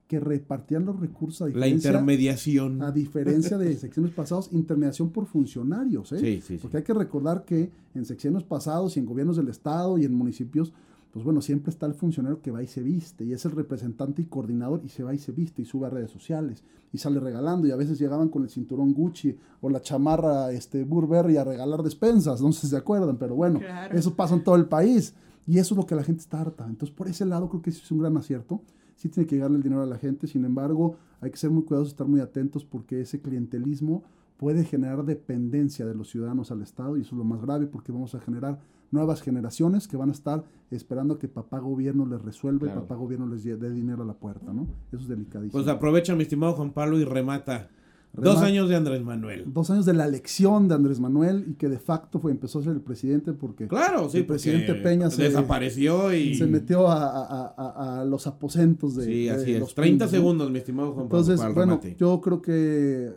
que 0.06 0.20
repartían 0.20 0.84
los 0.84 1.00
recursos 1.00 1.40
a 1.40 1.46
diferencia, 1.46 1.90
La 1.90 1.96
intermediación. 1.96 2.82
A 2.82 2.92
diferencia 2.92 3.56
de 3.56 3.74
secciones 3.76 4.12
pasadas, 4.12 4.50
intermediación 4.52 5.08
por 5.08 5.24
funcionarios. 5.24 6.12
¿eh? 6.12 6.18
Sí, 6.18 6.42
sí, 6.42 6.58
porque 6.60 6.76
hay 6.76 6.82
que 6.82 6.92
recordar 6.92 7.46
que 7.46 7.70
en 7.94 8.04
secciones 8.04 8.42
pasados 8.42 8.94
y 8.96 9.00
en 9.00 9.06
gobiernos 9.06 9.38
del 9.38 9.48
Estado 9.48 9.96
y 9.96 10.04
en 10.04 10.12
municipios 10.12 10.74
pues 11.12 11.26
bueno, 11.26 11.42
siempre 11.42 11.70
está 11.70 11.84
el 11.84 11.92
funcionario 11.92 12.40
que 12.40 12.50
va 12.50 12.62
y 12.62 12.66
se 12.66 12.82
viste, 12.82 13.24
y 13.24 13.34
es 13.34 13.44
el 13.44 13.52
representante 13.52 14.22
y 14.22 14.24
coordinador, 14.24 14.80
y 14.82 14.88
se 14.88 15.02
va 15.02 15.12
y 15.12 15.18
se 15.18 15.30
viste, 15.30 15.60
y 15.60 15.66
sube 15.66 15.86
a 15.86 15.90
redes 15.90 16.10
sociales, 16.10 16.64
y 16.90 16.98
sale 16.98 17.20
regalando, 17.20 17.66
y 17.66 17.70
a 17.70 17.76
veces 17.76 17.98
llegaban 17.98 18.30
con 18.30 18.42
el 18.42 18.48
cinturón 18.48 18.94
Gucci 18.94 19.36
o 19.60 19.68
la 19.68 19.82
chamarra 19.82 20.50
este, 20.52 20.84
Burberry 20.84 21.36
a 21.36 21.44
regalar 21.44 21.82
despensas, 21.82 22.40
no 22.40 22.50
sé 22.52 22.62
si 22.62 22.68
se 22.68 22.76
acuerdan, 22.78 23.18
pero 23.18 23.34
bueno, 23.34 23.60
eso 23.92 24.14
pasa 24.14 24.34
en 24.34 24.42
todo 24.42 24.56
el 24.56 24.66
país, 24.66 25.14
y 25.46 25.58
eso 25.58 25.74
es 25.74 25.78
lo 25.78 25.86
que 25.86 25.94
la 25.94 26.02
gente 26.02 26.22
está 26.22 26.40
harta. 26.40 26.64
Entonces, 26.66 26.96
por 26.96 27.08
ese 27.08 27.26
lado 27.26 27.48
creo 27.50 27.60
que 27.60 27.70
es 27.70 27.90
un 27.90 27.98
gran 27.98 28.16
acierto, 28.16 28.62
sí 28.96 29.10
tiene 29.10 29.26
que 29.26 29.36
llegarle 29.36 29.58
el 29.58 29.62
dinero 29.62 29.82
a 29.82 29.86
la 29.86 29.98
gente, 29.98 30.26
sin 30.26 30.46
embargo, 30.46 30.96
hay 31.20 31.30
que 31.30 31.36
ser 31.36 31.50
muy 31.50 31.64
cuidadosos, 31.64 31.92
estar 31.92 32.06
muy 32.06 32.20
atentos, 32.20 32.64
porque 32.64 33.02
ese 33.02 33.20
clientelismo 33.20 34.02
puede 34.38 34.64
generar 34.64 35.04
dependencia 35.04 35.84
de 35.84 35.94
los 35.94 36.08
ciudadanos 36.08 36.50
al 36.50 36.62
Estado, 36.62 36.96
y 36.96 37.02
eso 37.02 37.14
es 37.14 37.18
lo 37.18 37.24
más 37.24 37.42
grave, 37.42 37.66
porque 37.66 37.92
vamos 37.92 38.14
a 38.14 38.20
generar 38.20 38.60
nuevas 38.92 39.22
generaciones 39.22 39.88
que 39.88 39.96
van 39.96 40.10
a 40.10 40.12
estar 40.12 40.44
esperando 40.70 41.18
que 41.18 41.26
papá 41.26 41.58
gobierno 41.58 42.06
les 42.06 42.22
resuelva 42.22 42.68
y 42.68 42.70
papá 42.70 42.94
gobierno 42.94 43.26
les 43.26 43.42
dé 43.42 43.70
dinero 43.70 44.02
a 44.02 44.06
la 44.06 44.14
puerta, 44.14 44.52
¿no? 44.52 44.68
Eso 44.92 45.02
es 45.02 45.08
delicadísimo. 45.08 45.52
Pues 45.52 45.66
aprovecha, 45.66 46.14
mi 46.14 46.22
estimado 46.22 46.52
Juan 46.52 46.72
Pablo, 46.72 46.98
y 46.98 47.04
remata. 47.04 47.68
dos 48.12 48.38
años 48.42 48.68
de 48.68 48.76
Andrés 48.76 49.02
Manuel. 49.02 49.44
Dos 49.52 49.70
años 49.70 49.86
de 49.86 49.94
la 49.94 50.04
elección 50.04 50.68
de 50.68 50.74
Andrés 50.74 51.00
Manuel 51.00 51.46
y 51.48 51.54
que 51.54 51.68
de 51.68 51.78
facto 51.78 52.20
fue 52.20 52.30
empezó 52.30 52.58
a 52.58 52.64
ser 52.64 52.72
el 52.72 52.82
presidente 52.82 53.32
porque 53.32 53.66
claro, 53.66 54.08
sí, 54.10 54.18
el 54.18 54.26
presidente 54.26 54.74
Peña 54.74 55.10
se 55.10 55.22
desapareció 55.22 56.14
y 56.14 56.34
se 56.34 56.46
metió 56.46 56.86
a, 56.88 58.04
los 58.06 58.26
aposentos 58.26 58.94
de, 58.96 59.04
sí, 59.04 59.28
así 59.28 59.54
es. 59.54 59.74
30 59.74 60.08
segundos, 60.08 60.50
mi 60.50 60.58
estimado 60.58 60.92
Juan 60.92 61.08
Pablo. 61.08 61.32
Entonces, 61.32 61.54
bueno, 61.54 61.80
yo 61.98 62.20
creo 62.20 62.42
que 62.42 63.06
eh, 63.06 63.12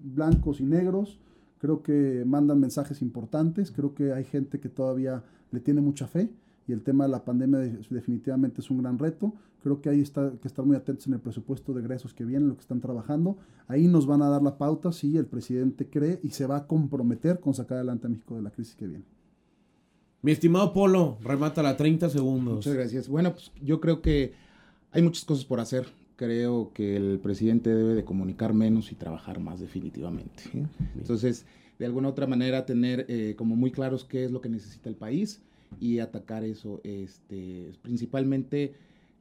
blancos 0.00 0.60
y 0.60 0.64
negros 0.64 1.20
Creo 1.62 1.80
que 1.80 2.24
mandan 2.26 2.58
mensajes 2.58 3.02
importantes, 3.02 3.70
creo 3.70 3.94
que 3.94 4.12
hay 4.12 4.24
gente 4.24 4.58
que 4.58 4.68
todavía 4.68 5.22
le 5.52 5.60
tiene 5.60 5.80
mucha 5.80 6.08
fe 6.08 6.28
y 6.66 6.72
el 6.72 6.82
tema 6.82 7.04
de 7.04 7.10
la 7.10 7.24
pandemia 7.24 7.60
definitivamente 7.88 8.60
es 8.62 8.68
un 8.68 8.82
gran 8.82 8.98
reto. 8.98 9.32
Creo 9.62 9.80
que 9.80 9.88
ahí 9.88 10.00
está 10.00 10.32
que 10.40 10.48
estar 10.48 10.64
muy 10.64 10.74
atentos 10.74 11.06
en 11.06 11.12
el 11.12 11.20
presupuesto 11.20 11.72
de 11.72 11.82
egresos 11.82 12.14
que 12.14 12.24
vienen, 12.24 12.48
lo 12.48 12.56
que 12.56 12.62
están 12.62 12.80
trabajando. 12.80 13.36
Ahí 13.68 13.86
nos 13.86 14.06
van 14.06 14.22
a 14.22 14.28
dar 14.28 14.42
la 14.42 14.58
pauta 14.58 14.90
si 14.90 15.16
el 15.16 15.26
presidente 15.26 15.88
cree 15.88 16.18
y 16.24 16.30
se 16.30 16.46
va 16.46 16.56
a 16.56 16.66
comprometer 16.66 17.38
con 17.38 17.54
sacar 17.54 17.76
adelante 17.76 18.08
a 18.08 18.10
México 18.10 18.34
de 18.34 18.42
la 18.42 18.50
crisis 18.50 18.74
que 18.74 18.88
viene. 18.88 19.04
Mi 20.20 20.32
estimado 20.32 20.72
Polo, 20.72 21.18
remata 21.22 21.62
la 21.62 21.76
30 21.76 22.10
segundos. 22.10 22.54
Muchas 22.56 22.74
gracias. 22.74 23.08
Bueno, 23.08 23.34
pues 23.34 23.52
yo 23.62 23.80
creo 23.80 24.02
que 24.02 24.32
hay 24.90 25.02
muchas 25.02 25.24
cosas 25.24 25.44
por 25.44 25.60
hacer 25.60 25.86
creo 26.22 26.70
que 26.72 26.94
el 26.94 27.18
presidente 27.18 27.74
debe 27.74 27.94
de 27.94 28.04
comunicar 28.04 28.54
menos 28.54 28.92
y 28.92 28.94
trabajar 28.94 29.40
más 29.40 29.58
definitivamente. 29.58 30.44
Entonces, 30.96 31.46
de 31.80 31.86
alguna 31.86 32.10
otra 32.10 32.28
manera, 32.28 32.64
tener 32.64 33.06
eh, 33.08 33.34
como 33.36 33.56
muy 33.56 33.72
claros 33.72 34.04
qué 34.04 34.24
es 34.24 34.30
lo 34.30 34.40
que 34.40 34.48
necesita 34.48 34.88
el 34.88 34.94
país 34.94 35.42
y 35.80 35.98
atacar 35.98 36.44
eso. 36.44 36.80
Este, 36.84 37.72
principalmente 37.82 38.74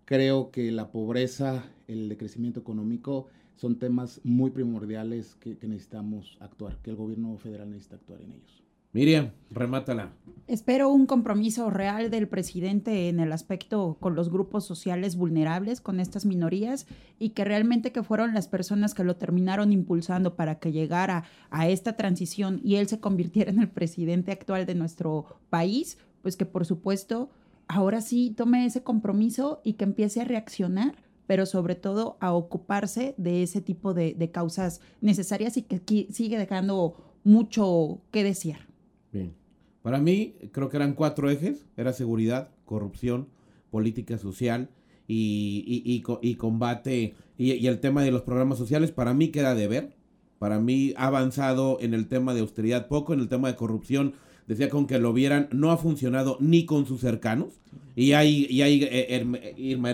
creo 0.05 0.51
que 0.51 0.71
la 0.71 0.91
pobreza, 0.91 1.63
el 1.87 2.07
decrecimiento 2.07 2.59
económico 2.59 3.29
son 3.55 3.79
temas 3.79 4.21
muy 4.23 4.51
primordiales 4.51 5.35
que 5.39 5.57
necesitamos 5.63 6.37
actuar, 6.39 6.77
que 6.83 6.91
el 6.91 6.97
gobierno 6.97 7.35
federal 7.39 7.71
necesita 7.71 7.95
actuar 7.95 8.21
en 8.21 8.33
ellos. 8.33 8.60
Miriam, 8.93 9.31
remátala. 9.49 10.11
Espero 10.47 10.89
un 10.89 11.05
compromiso 11.05 11.69
real 11.69 12.09
del 12.09 12.27
presidente 12.27 13.07
en 13.07 13.21
el 13.21 13.31
aspecto 13.31 13.95
con 14.01 14.15
los 14.15 14.29
grupos 14.29 14.65
sociales 14.65 15.15
vulnerables, 15.15 15.79
con 15.79 16.01
estas 16.01 16.25
minorías, 16.25 16.87
y 17.17 17.29
que 17.29 17.45
realmente 17.45 17.93
que 17.93 18.03
fueron 18.03 18.33
las 18.33 18.49
personas 18.49 18.93
que 18.93 19.05
lo 19.05 19.15
terminaron 19.15 19.71
impulsando 19.71 20.35
para 20.35 20.59
que 20.59 20.73
llegara 20.73 21.23
a 21.51 21.69
esta 21.69 21.95
transición 21.95 22.59
y 22.65 22.75
él 22.75 22.87
se 22.87 22.99
convirtiera 22.99 23.49
en 23.49 23.59
el 23.59 23.69
presidente 23.69 24.33
actual 24.33 24.65
de 24.65 24.75
nuestro 24.75 25.37
país, 25.49 25.97
pues 26.21 26.35
que 26.35 26.45
por 26.45 26.65
supuesto 26.65 27.29
ahora 27.69 28.01
sí 28.01 28.33
tome 28.35 28.65
ese 28.65 28.83
compromiso 28.83 29.61
y 29.63 29.73
que 29.73 29.85
empiece 29.85 30.19
a 30.19 30.25
reaccionar 30.25 30.95
pero 31.27 31.45
sobre 31.45 31.75
todo 31.75 32.17
a 32.19 32.33
ocuparse 32.33 33.15
de 33.17 33.41
ese 33.41 33.61
tipo 33.61 33.93
de, 33.93 34.31
causas 34.33 34.81
necesarias 34.99 35.55
y 35.55 35.61
que 35.61 36.07
sigue 36.11 36.37
dejando 36.37 37.15
mucho 37.23 38.01
que 38.11 38.25
desear. 38.25 38.70
Bien. 39.11 39.33
Para 39.81 39.99
mí, 39.99 40.35
creo 40.51 40.69
que 40.69 40.77
eran 40.77 40.93
cuatro 40.93 41.29
ejes. 41.29 41.65
Era 41.77 41.93
seguridad, 41.93 42.49
corrupción, 42.65 43.27
política 43.71 44.17
social 44.17 44.69
y, 45.07 46.03
y, 46.21 46.35
combate 46.35 47.15
y, 47.37 47.67
el 47.67 47.79
tema 47.79 48.03
de 48.03 48.11
los 48.11 48.21
programas 48.21 48.57
sociales. 48.57 48.91
Para 48.91 49.13
mí 49.13 49.29
queda 49.29 49.55
de 49.55 49.67
ver. 49.67 49.95
Para 50.39 50.59
mí 50.59 50.93
ha 50.97 51.07
avanzado 51.07 51.77
en 51.81 51.93
el 51.93 52.07
tema 52.07 52.33
de 52.33 52.41
austeridad 52.41 52.87
poco, 52.87 53.13
en 53.13 53.19
el 53.19 53.27
tema 53.27 53.47
de 53.47 53.55
corrupción 53.55 54.13
decía 54.47 54.69
con 54.69 54.87
que 54.87 54.99
lo 54.99 55.13
vieran, 55.13 55.47
no 55.51 55.71
ha 55.71 55.77
funcionado 55.77 56.37
ni 56.39 56.65
con 56.65 56.85
sus 56.85 57.01
cercanos. 57.01 57.61
Y 57.95 58.13
hay, 58.13 58.47
y 58.49 58.61
hay 58.61 58.83
eh, 58.83 59.53
Irma 59.57 59.93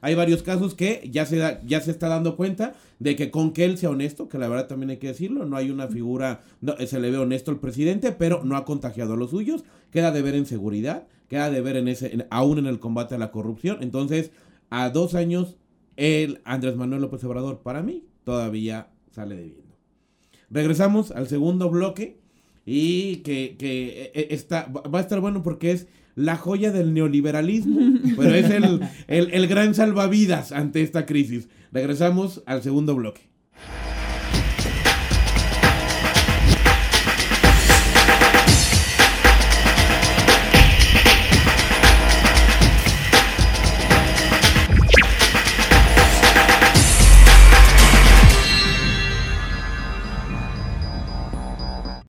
hay 0.00 0.14
varios 0.14 0.42
casos 0.42 0.74
que 0.74 1.08
ya 1.10 1.26
se, 1.26 1.36
da, 1.36 1.60
ya 1.64 1.80
se 1.80 1.90
está 1.90 2.08
dando 2.08 2.36
cuenta 2.36 2.74
de 3.00 3.16
que 3.16 3.30
con 3.30 3.52
que 3.52 3.64
él 3.64 3.78
sea 3.78 3.90
honesto, 3.90 4.28
que 4.28 4.38
la 4.38 4.48
verdad 4.48 4.68
también 4.68 4.90
hay 4.90 4.98
que 4.98 5.08
decirlo, 5.08 5.46
no 5.46 5.56
hay 5.56 5.70
una 5.70 5.88
figura, 5.88 6.42
no, 6.60 6.76
se 6.76 7.00
le 7.00 7.10
ve 7.10 7.16
honesto 7.16 7.50
al 7.50 7.58
presidente, 7.58 8.12
pero 8.12 8.44
no 8.44 8.56
ha 8.56 8.64
contagiado 8.66 9.14
a 9.14 9.16
los 9.16 9.30
suyos, 9.30 9.64
queda 9.90 10.12
de 10.12 10.20
ver 10.20 10.34
en 10.34 10.44
seguridad, 10.44 11.08
queda 11.26 11.50
de 11.50 11.62
ver 11.62 11.76
en 11.76 11.88
ese, 11.88 12.26
aún 12.30 12.58
en 12.58 12.66
el 12.66 12.78
combate 12.78 13.14
a 13.14 13.18
la 13.18 13.30
corrupción. 13.32 13.78
Entonces, 13.80 14.32
a 14.68 14.90
dos 14.90 15.14
años, 15.14 15.56
el 15.96 16.42
Andrés 16.44 16.76
Manuel 16.76 17.00
López 17.00 17.24
Obrador, 17.24 17.62
para 17.62 17.82
mí, 17.82 18.04
todavía 18.22 18.90
sale 19.10 19.34
debiendo. 19.34 19.74
Regresamos 20.50 21.10
al 21.10 21.26
segundo 21.26 21.70
bloque 21.70 22.20
y 22.66 23.16
que, 23.16 23.56
que 23.58 24.12
eh, 24.14 24.28
está, 24.30 24.66
va 24.66 24.98
a 24.98 25.02
estar 25.02 25.20
bueno 25.20 25.42
porque 25.42 25.72
es 25.72 25.86
la 26.14 26.36
joya 26.36 26.70
del 26.72 26.92
neoliberalismo, 26.92 27.98
pero 28.16 28.34
es 28.34 28.50
el, 28.50 28.80
el, 29.08 29.30
el 29.32 29.46
gran 29.46 29.74
salvavidas 29.74 30.52
ante 30.52 30.82
esta 30.82 31.06
crisis. 31.06 31.48
Regresamos 31.72 32.42
al 32.46 32.62
segundo 32.62 32.94
bloque. 32.94 33.29